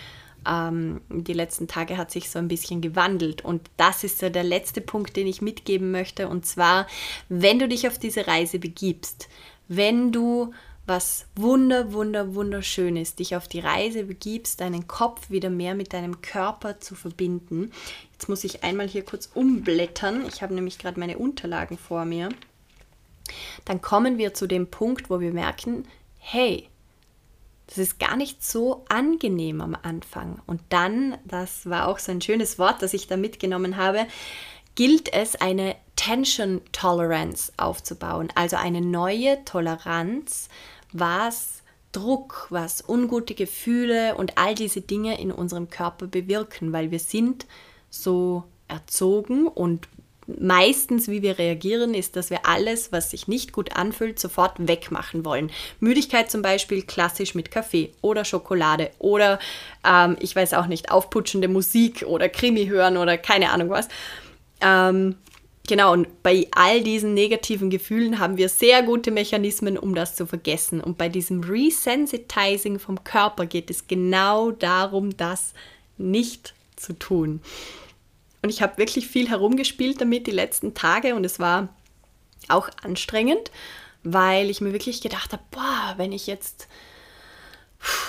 ähm, 0.47 1.01
die 1.09 1.33
letzten 1.33 1.67
Tage 1.67 1.97
hat 1.97 2.11
sich 2.11 2.29
so 2.29 2.39
ein 2.39 2.47
bisschen 2.47 2.81
gewandelt. 2.81 3.43
Und 3.43 3.69
das 3.77 4.03
ist 4.03 4.19
so 4.19 4.29
der 4.29 4.43
letzte 4.43 4.81
Punkt, 4.81 5.15
den 5.15 5.27
ich 5.27 5.41
mitgeben 5.41 5.91
möchte. 5.91 6.27
Und 6.27 6.45
zwar, 6.45 6.87
wenn 7.29 7.59
du 7.59 7.67
dich 7.67 7.87
auf 7.87 7.97
diese 7.97 8.27
Reise 8.27 8.59
begibst, 8.59 9.27
wenn 9.67 10.11
du 10.11 10.53
was 10.87 11.25
wunder, 11.35 11.91
wunder, 11.91 12.33
wunderschön 12.33 12.95
ist, 12.95 13.19
dich 13.19 13.35
auf 13.35 13.49
die 13.49 13.59
Reise 13.59 14.05
begibst, 14.05 14.61
deinen 14.61 14.87
Kopf 14.87 15.29
wieder 15.29 15.49
mehr 15.49 15.75
mit 15.75 15.91
deinem 15.91 16.21
Körper 16.21 16.79
zu 16.79 16.95
verbinden. 16.95 17.71
Jetzt 18.13 18.29
muss 18.29 18.45
ich 18.45 18.63
einmal 18.63 18.87
hier 18.87 19.03
kurz 19.03 19.29
umblättern. 19.33 20.25
Ich 20.27 20.41
habe 20.41 20.53
nämlich 20.53 20.79
gerade 20.79 20.97
meine 20.97 21.17
Unterlagen 21.17 21.77
vor 21.77 22.05
mir. 22.05 22.29
Dann 23.65 23.81
kommen 23.81 24.17
wir 24.17 24.33
zu 24.33 24.47
dem 24.47 24.67
Punkt, 24.67 25.09
wo 25.09 25.19
wir 25.19 25.33
merken, 25.33 25.83
hey, 26.19 26.69
das 27.67 27.77
ist 27.77 27.99
gar 27.99 28.15
nicht 28.15 28.43
so 28.43 28.85
angenehm 28.89 29.61
am 29.61 29.77
Anfang. 29.81 30.41
Und 30.47 30.61
dann, 30.69 31.17
das 31.25 31.69
war 31.69 31.87
auch 31.87 31.99
so 31.99 32.11
ein 32.11 32.21
schönes 32.21 32.57
Wort, 32.57 32.81
das 32.81 32.93
ich 32.93 33.07
da 33.07 33.17
mitgenommen 33.17 33.77
habe, 33.77 34.07
gilt 34.75 35.11
es, 35.13 35.35
eine 35.35 35.75
Tension 35.95 36.61
Tolerance 36.71 37.51
aufzubauen, 37.57 38.29
also 38.35 38.55
eine 38.55 38.81
neue 38.81 39.43
Toleranz, 39.43 40.49
was 40.93 41.63
Druck, 41.91 42.47
was 42.51 42.87
ungute 42.87 43.33
Gefühle 43.33 44.15
und 44.15 44.37
all 44.37 44.55
diese 44.55 44.81
Dinge 44.81 45.19
in 45.19 45.31
unserem 45.31 45.69
Körper 45.69 46.07
bewirken, 46.07 46.73
weil 46.73 46.91
wir 46.91 46.99
sind 46.99 47.47
so 47.89 48.43
erzogen 48.67 49.47
und 49.47 49.87
meistens, 50.27 51.07
wie 51.07 51.21
wir 51.21 51.39
reagieren, 51.39 51.93
ist, 51.93 52.15
dass 52.15 52.29
wir 52.29 52.45
alles, 52.45 52.91
was 52.91 53.11
sich 53.11 53.27
nicht 53.27 53.53
gut 53.53 53.75
anfühlt, 53.75 54.19
sofort 54.19 54.55
wegmachen 54.59 55.23
wollen. 55.23 55.51
Müdigkeit 55.79 56.29
zum 56.29 56.41
Beispiel 56.41 56.83
klassisch 56.83 57.33
mit 57.33 57.49
Kaffee 57.49 57.91
oder 58.01 58.25
Schokolade 58.25 58.91
oder 58.99 59.39
ähm, 59.85 60.17
ich 60.19 60.35
weiß 60.35 60.53
auch 60.53 60.67
nicht, 60.67 60.91
aufputschende 60.91 61.47
Musik 61.47 62.03
oder 62.05 62.29
Krimi 62.29 62.67
hören 62.67 62.97
oder 62.97 63.17
keine 63.17 63.51
Ahnung 63.51 63.69
was. 63.69 63.87
Ähm, 64.59 65.15
genau, 65.67 65.93
und 65.93 66.23
bei 66.23 66.47
all 66.51 66.81
diesen 66.81 67.13
negativen 67.13 67.69
Gefühlen 67.69 68.19
haben 68.19 68.37
wir 68.37 68.49
sehr 68.49 68.83
gute 68.83 69.11
Mechanismen, 69.11 69.77
um 69.77 69.95
das 69.95 70.15
zu 70.15 70.25
vergessen. 70.25 70.81
Und 70.81 70.97
bei 70.97 71.07
diesem 71.07 71.41
Resensitizing 71.41 72.79
vom 72.79 73.03
Körper 73.03 73.45
geht 73.45 73.69
es 73.69 73.87
genau 73.87 74.51
darum, 74.51 75.15
das 75.15 75.53
nicht 75.97 76.53
zu 76.75 76.93
tun. 76.93 77.41
Und 78.47 78.53
ich 78.53 78.61
habe 78.61 78.77
wirklich 78.77 79.09
viel 79.09 79.29
herumgespielt 79.29 79.99
damit 79.99 80.25
die 80.25 80.31
letzten 80.31 80.73
Tage 80.73 81.15
und 81.15 81.25
es 81.25 81.37
war 81.37 81.67
auch 82.47 82.69
anstrengend, 82.81 83.51
weil 84.03 84.49
ich 84.49 84.61
mir 84.61 84.71
wirklich 84.71 85.01
gedacht 85.01 85.33
habe, 85.33 85.43
boah, 85.51 85.95
wenn 85.97 86.13
ich 86.13 86.27
jetzt, 86.27 86.69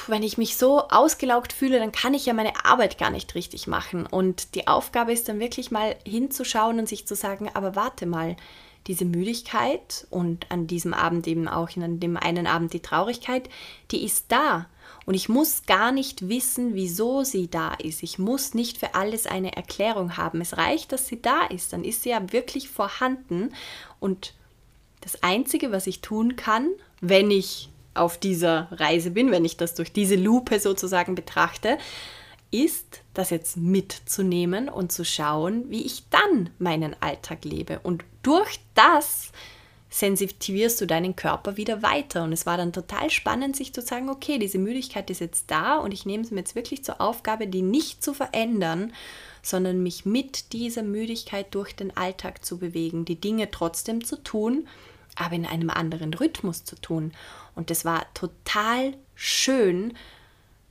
wenn 0.06 0.22
ich 0.22 0.38
mich 0.38 0.56
so 0.56 0.86
ausgelaugt 0.90 1.52
fühle, 1.52 1.80
dann 1.80 1.90
kann 1.90 2.14
ich 2.14 2.24
ja 2.24 2.34
meine 2.34 2.64
Arbeit 2.64 2.98
gar 2.98 3.10
nicht 3.10 3.34
richtig 3.34 3.66
machen. 3.66 4.06
Und 4.06 4.54
die 4.54 4.68
Aufgabe 4.68 5.12
ist 5.12 5.28
dann 5.28 5.40
wirklich 5.40 5.72
mal 5.72 5.96
hinzuschauen 6.06 6.78
und 6.78 6.88
sich 6.88 7.04
zu 7.04 7.16
sagen, 7.16 7.50
aber 7.52 7.74
warte 7.74 8.06
mal, 8.06 8.36
diese 8.88 9.04
Müdigkeit 9.04 10.06
und 10.10 10.50
an 10.50 10.66
diesem 10.66 10.94
Abend 10.94 11.26
eben 11.26 11.46
auch, 11.46 11.76
an 11.76 12.00
dem 12.00 12.16
einen 12.16 12.46
Abend 12.46 12.72
die 12.72 12.80
Traurigkeit, 12.80 13.48
die 13.90 14.04
ist 14.04 14.26
da. 14.28 14.66
Und 15.06 15.14
ich 15.14 15.28
muss 15.28 15.64
gar 15.64 15.92
nicht 15.92 16.28
wissen, 16.28 16.74
wieso 16.74 17.22
sie 17.22 17.48
da 17.48 17.74
ist. 17.74 18.02
Ich 18.02 18.18
muss 18.18 18.52
nicht 18.52 18.78
für 18.78 18.94
alles 18.94 19.26
eine 19.26 19.56
Erklärung 19.56 20.16
haben. 20.16 20.40
Es 20.40 20.56
reicht, 20.56 20.92
dass 20.92 21.06
sie 21.06 21.22
da 21.22 21.46
ist. 21.46 21.72
Dann 21.72 21.84
ist 21.84 22.02
sie 22.02 22.10
ja 22.10 22.32
wirklich 22.32 22.68
vorhanden. 22.68 23.54
Und 24.00 24.34
das 25.00 25.22
Einzige, 25.22 25.72
was 25.72 25.86
ich 25.86 26.00
tun 26.00 26.36
kann, 26.36 26.68
wenn 27.00 27.30
ich 27.30 27.70
auf 27.94 28.18
dieser 28.18 28.68
Reise 28.70 29.10
bin, 29.10 29.30
wenn 29.30 29.44
ich 29.44 29.56
das 29.56 29.74
durch 29.74 29.92
diese 29.92 30.16
Lupe 30.16 30.60
sozusagen 30.60 31.14
betrachte, 31.14 31.78
ist, 32.50 33.00
das 33.14 33.30
jetzt 33.30 33.56
mitzunehmen 33.56 34.68
und 34.68 34.92
zu 34.92 35.04
schauen, 35.04 35.64
wie 35.68 35.84
ich 35.84 36.04
dann 36.10 36.50
meinen 36.58 36.94
Alltag 37.00 37.44
lebe. 37.44 37.80
Und 37.82 38.04
durch 38.28 38.60
das 38.74 39.32
sensitivierst 39.88 40.78
du 40.82 40.86
deinen 40.86 41.16
Körper 41.16 41.56
wieder 41.56 41.82
weiter. 41.82 42.24
Und 42.24 42.34
es 42.34 42.44
war 42.44 42.58
dann 42.58 42.74
total 42.74 43.08
spannend, 43.08 43.56
sich 43.56 43.72
zu 43.72 43.80
sagen, 43.80 44.10
okay, 44.10 44.38
diese 44.38 44.58
Müdigkeit 44.58 45.08
ist 45.08 45.22
jetzt 45.22 45.50
da 45.50 45.78
und 45.78 45.94
ich 45.94 46.04
nehme 46.04 46.22
es 46.22 46.30
mir 46.30 46.40
jetzt 46.40 46.54
wirklich 46.54 46.84
zur 46.84 47.00
Aufgabe, 47.00 47.46
die 47.46 47.62
nicht 47.62 48.04
zu 48.04 48.12
verändern, 48.12 48.92
sondern 49.40 49.82
mich 49.82 50.04
mit 50.04 50.52
dieser 50.52 50.82
Müdigkeit 50.82 51.54
durch 51.54 51.74
den 51.74 51.96
Alltag 51.96 52.44
zu 52.44 52.58
bewegen, 52.58 53.06
die 53.06 53.18
Dinge 53.18 53.50
trotzdem 53.50 54.04
zu 54.04 54.22
tun, 54.22 54.68
aber 55.16 55.34
in 55.34 55.46
einem 55.46 55.70
anderen 55.70 56.12
Rhythmus 56.12 56.64
zu 56.64 56.76
tun. 56.76 57.12
Und 57.54 57.70
das 57.70 57.86
war 57.86 58.12
total 58.12 58.92
schön, 59.14 59.94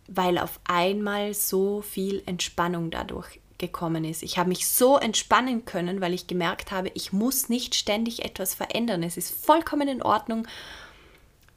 weil 0.08 0.38
auf 0.38 0.60
einmal 0.66 1.34
so 1.34 1.82
viel 1.82 2.22
Entspannung 2.28 2.92
dadurch 2.92 3.40
gekommen 3.58 4.06
ist. 4.06 4.24
Ich 4.24 4.38
habe 4.38 4.50
mich 4.50 4.68
so 4.68 4.98
entspannen 4.98 5.66
können, 5.66 6.02
weil 6.02 6.14
ich 6.14 6.28
gemerkt 6.28 6.72
habe, 6.72 6.92
ich 6.94 7.12
muss 7.12 7.50
nicht 7.50 7.76
ständig 7.76 8.24
etwas 8.24 8.54
verändern. 8.54 9.04
Es 9.04 9.18
ist 9.18 9.46
vollkommen 9.46 9.88
in 9.88 10.02
Ordnung, 10.02 10.48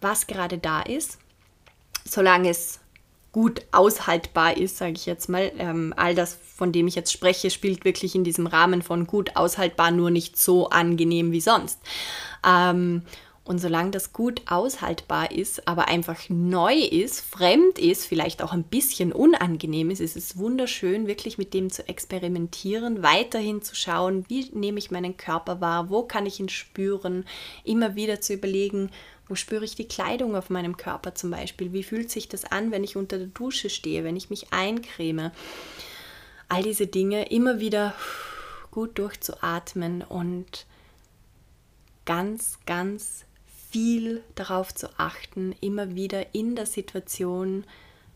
was 0.01 0.27
gerade 0.27 0.59
da 0.59 0.81
ist, 0.81 1.19
solange 2.05 2.49
es 2.49 2.81
gut 3.33 3.63
aushaltbar 3.71 4.57
ist, 4.57 4.79
sage 4.79 4.93
ich 4.93 5.07
jetzt 5.07 5.29
mal. 5.29 5.53
Ähm, 5.59 5.95
all 5.97 6.15
das, 6.15 6.37
von 6.57 6.73
dem 6.73 6.89
ich 6.89 6.95
jetzt 6.95 7.13
spreche, 7.13 7.51
spielt 7.51 7.85
wirklich 7.85 8.15
in 8.15 8.25
diesem 8.25 8.47
Rahmen 8.47 8.83
von 8.83 9.07
gut 9.07 9.37
aushaltbar, 9.37 9.91
nur 9.91 10.11
nicht 10.11 10.37
so 10.37 10.69
angenehm 10.71 11.31
wie 11.31 11.41
sonst. 11.41 11.79
Ähm, 12.47 13.03
und 13.45 13.59
solange 13.59 13.91
das 13.91 14.13
gut 14.13 14.43
aushaltbar 14.47 15.33
ist, 15.33 15.67
aber 15.67 15.89
einfach 15.89 16.29
neu 16.29 16.75
ist, 16.75 17.21
fremd 17.21 17.79
ist, 17.79 18.07
vielleicht 18.07 18.43
auch 18.43 18.53
ein 18.53 18.63
bisschen 18.63 19.13
unangenehm 19.13 19.91
ist, 19.91 20.01
ist 20.01 20.17
es 20.17 20.37
wunderschön, 20.37 21.07
wirklich 21.07 21.39
mit 21.39 21.55
dem 21.55 21.71
zu 21.71 21.89
experimentieren, 21.89 23.03
weiterhin 23.03 23.63
zu 23.63 23.75
schauen, 23.75 24.25
wie 24.29 24.51
nehme 24.53 24.79
ich 24.79 24.91
meinen 24.91 25.17
Körper 25.17 25.61
wahr, 25.61 25.91
wo 25.91 26.03
kann 26.03 26.27
ich 26.27 26.39
ihn 26.39 26.51
spüren, 26.51 27.25
immer 27.65 27.97
wieder 27.97 28.21
zu 28.21 28.35
überlegen, 28.35 28.91
wo 29.27 29.35
spüre 29.35 29.65
ich 29.65 29.75
die 29.75 29.89
Kleidung 29.89 30.37
auf 30.37 30.51
meinem 30.51 30.77
Körper 30.77 31.15
zum 31.15 31.31
Beispiel, 31.31 31.73
wie 31.73 31.83
fühlt 31.83 32.11
sich 32.11 32.29
das 32.29 32.45
an, 32.45 32.71
wenn 32.71 32.85
ich 32.85 32.97
unter 32.97 33.17
der 33.17 33.29
Dusche 33.29 33.71
stehe, 33.71 34.05
wenn 34.05 34.17
ich 34.17 34.29
mich 34.29 34.53
eincreme. 34.53 35.33
All 36.49 36.63
diese 36.63 36.89
Dinge 36.89 37.31
immer 37.31 37.59
wieder 37.59 37.95
gut 38.71 38.99
durchzuatmen 38.99 40.03
und 40.03 40.67
ganz, 42.05 42.59
ganz 42.67 43.25
viel 43.71 44.23
darauf 44.35 44.75
zu 44.75 44.89
achten, 44.99 45.55
immer 45.61 45.95
wieder 45.95 46.35
in 46.35 46.57
der 46.57 46.67
Situation 46.67 47.65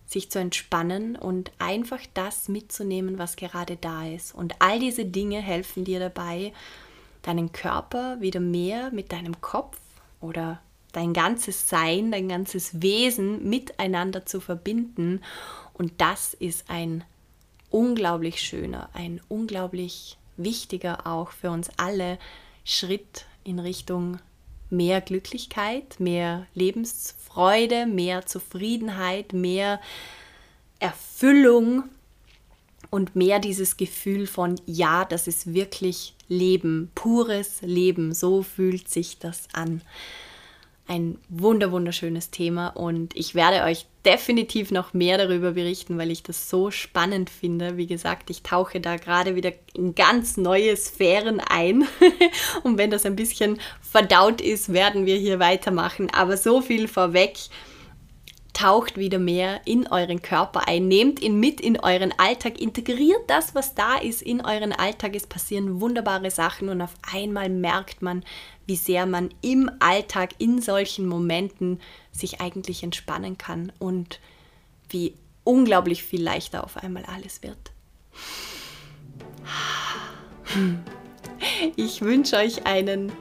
sich 0.07 0.31
zu 0.31 0.39
entspannen 0.39 1.17
und 1.17 1.51
einfach 1.59 2.01
das 2.13 2.49
mitzunehmen, 2.49 3.19
was 3.19 3.37
gerade 3.37 3.77
da 3.77 4.07
ist. 4.07 4.35
Und 4.35 4.55
all 4.59 4.79
diese 4.79 5.05
Dinge 5.05 5.41
helfen 5.41 5.85
dir 5.85 5.99
dabei, 5.99 6.53
deinen 7.23 7.53
Körper 7.53 8.21
wieder 8.21 8.41
mehr 8.41 8.91
mit 8.91 9.13
deinem 9.13 9.41
Kopf 9.41 9.79
oder 10.21 10.61
dein 10.93 11.13
ganzes 11.13 11.69
Sein, 11.69 12.13
dein 12.13 12.29
ganzes 12.29 12.83
Wesen 12.83 13.49
miteinander 13.49 14.27
zu 14.27 14.41
verbinden. 14.41 15.23
Und 15.73 15.93
das 15.99 16.35
ist 16.35 16.69
ein 16.69 17.03
unglaublich 17.71 18.41
schöner, 18.41 18.91
ein 18.93 19.21
unglaublich 19.29 20.19
wichtiger 20.37 21.07
auch 21.07 21.31
für 21.31 21.51
uns 21.51 21.71
alle 21.77 22.19
Schritt 22.65 23.27
in 23.43 23.59
Richtung 23.59 24.19
mehr 24.71 25.01
Glücklichkeit, 25.01 25.99
mehr 25.99 26.47
Lebensfreude, 26.55 27.87
mehr 27.87 28.27
Zufriedenheit, 28.27 29.33
mehr 29.33 29.81
Erfüllung 30.79 31.85
und 32.91 33.17
mehr 33.17 33.39
dieses 33.41 33.77
Gefühl 33.77 34.27
von, 34.27 34.61
ja, 34.67 35.05
das 35.05 35.27
ist 35.27 35.53
wirklich 35.55 36.15
Leben, 36.29 36.91
pures 36.95 37.61
Leben, 37.63 38.15
so 38.15 38.43
fühlt 38.43 38.89
sich 38.89 39.19
das 39.19 39.49
an 39.53 39.83
ein 40.87 41.19
wunder 41.29 41.73
wunderschönes 41.73 42.31
Thema 42.31 42.69
und 42.69 43.17
ich 43.17 43.35
werde 43.35 43.65
euch 43.65 43.87
definitiv 44.05 44.71
noch 44.71 44.93
mehr 44.93 45.17
darüber 45.17 45.53
berichten, 45.53 45.97
weil 45.97 46.11
ich 46.11 46.23
das 46.23 46.51
so 46.51 46.71
spannend 46.71 47.31
finde. 47.31 47.79
Wie 47.79 47.87
gesagt, 47.87 48.29
ich 48.29 48.43
tauche 48.43 48.81
da 48.81 48.97
gerade 48.97 49.35
wieder 49.35 49.53
in 49.73 49.95
ganz 49.95 50.37
neue 50.37 50.77
Sphären 50.77 51.41
ein 51.41 51.87
und 52.65 52.77
wenn 52.77 52.91
das 52.91 53.07
ein 53.07 53.17
bisschen 53.17 53.59
verdaut 53.81 54.43
ist, 54.43 54.75
werden 54.75 55.07
wir 55.07 55.17
hier 55.17 55.39
weitermachen. 55.39 56.11
Aber 56.13 56.37
so 56.37 56.61
viel 56.61 56.87
vorweg 56.87 57.39
taucht 58.55 58.97
wieder 58.97 59.19
mehr 59.19 59.61
in 59.67 59.87
euren 59.89 60.23
Körper 60.23 60.67
ein, 60.67 60.89
nehmt 60.89 61.21
ihn 61.21 61.39
mit 61.39 61.61
in 61.61 61.79
euren 61.79 62.13
Alltag, 62.19 62.61
integriert 62.61 63.21
das, 63.27 63.55
was 63.55 63.75
da 63.75 63.97
ist, 63.97 64.23
in 64.23 64.41
euren 64.41 64.73
Alltag. 64.73 65.15
Es 65.15 65.27
passieren 65.27 65.81
wunderbare 65.81 66.31
Sachen 66.31 66.71
und 66.71 66.81
auf 66.81 66.95
einmal 67.13 67.51
merkt 67.51 68.01
man, 68.01 68.25
wie 68.67 68.77
sehr 68.77 69.05
man 69.05 69.29
im 69.43 69.71
Alltag 69.81 70.31
in 70.39 70.63
solchen 70.63 71.07
Momenten 71.07 71.81
sich 72.13 72.41
eigentlich 72.41 72.83
entspannen 72.83 73.37
kann 73.37 73.73
und 73.79 74.21
wie 74.89 75.15
unglaublich 75.43 76.03
viel 76.03 76.23
leichter 76.23 76.65
auf 76.65 76.77
einmal 76.79 77.05
alles 77.05 77.43
wird. 77.43 77.73
Ich 81.77 82.01
wünsche 82.01 82.37
euch 82.37 82.67
einen 82.67 83.13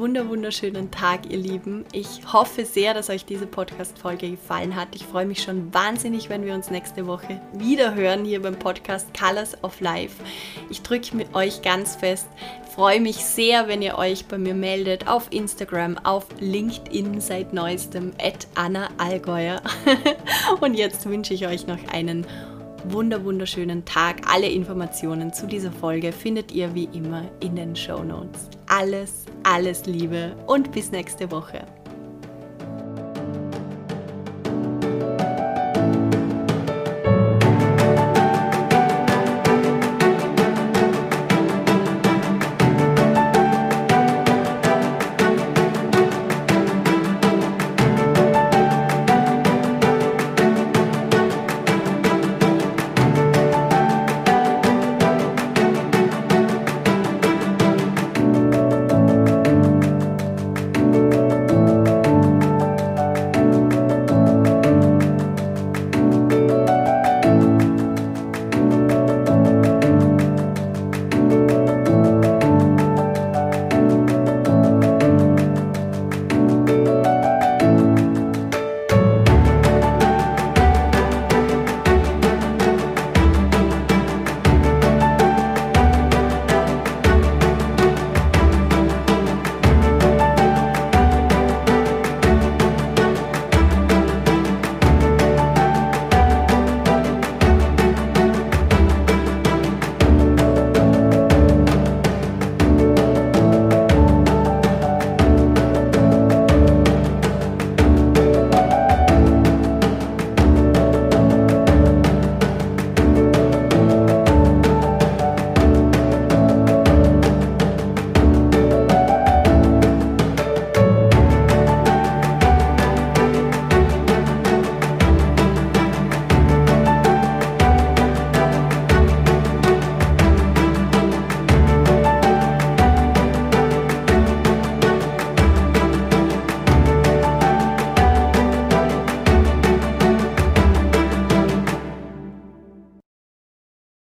wunder 0.00 0.30
wunderschönen 0.30 0.90
Tag, 0.90 1.30
ihr 1.30 1.36
Lieben. 1.36 1.84
Ich 1.92 2.32
hoffe 2.32 2.64
sehr, 2.64 2.94
dass 2.94 3.10
euch 3.10 3.26
diese 3.26 3.46
Podcast-Folge 3.46 4.30
gefallen 4.30 4.74
hat. 4.74 4.88
Ich 4.94 5.04
freue 5.04 5.26
mich 5.26 5.42
schon 5.42 5.74
wahnsinnig, 5.74 6.30
wenn 6.30 6.42
wir 6.42 6.54
uns 6.54 6.70
nächste 6.70 7.06
Woche 7.06 7.38
wieder 7.52 7.94
hören 7.94 8.24
hier 8.24 8.40
beim 8.40 8.58
Podcast 8.58 9.08
Colors 9.12 9.62
of 9.62 9.78
Life. 9.82 10.16
Ich 10.70 10.80
drücke 10.80 11.14
mit 11.14 11.34
euch 11.34 11.60
ganz 11.60 11.96
fest. 11.96 12.28
Freue 12.74 12.98
mich 12.98 13.16
sehr, 13.16 13.68
wenn 13.68 13.82
ihr 13.82 13.98
euch 13.98 14.24
bei 14.24 14.38
mir 14.38 14.54
meldet 14.54 15.06
auf 15.06 15.26
Instagram, 15.30 15.98
auf 15.98 16.26
LinkedIn 16.40 17.20
seit 17.20 17.52
neuestem, 17.52 18.12
at 18.18 18.48
Anna 18.54 18.88
Allgäuer. 18.96 19.60
Und 20.62 20.74
jetzt 20.74 21.04
wünsche 21.04 21.34
ich 21.34 21.46
euch 21.46 21.66
noch 21.66 21.92
einen 21.92 22.26
wunder 22.88 23.24
wunderschönen 23.24 23.84
Tag. 23.84 24.22
Alle 24.26 24.48
Informationen 24.48 25.32
zu 25.32 25.46
dieser 25.46 25.72
Folge 25.72 26.12
findet 26.12 26.52
ihr 26.52 26.74
wie 26.74 26.88
immer 26.92 27.24
in 27.40 27.56
den 27.56 27.76
Show 27.76 28.02
Notes. 28.02 28.48
Alles, 28.68 29.24
alles 29.42 29.86
Liebe 29.86 30.34
und 30.46 30.72
bis 30.72 30.90
nächste 30.90 31.30
Woche. 31.30 31.66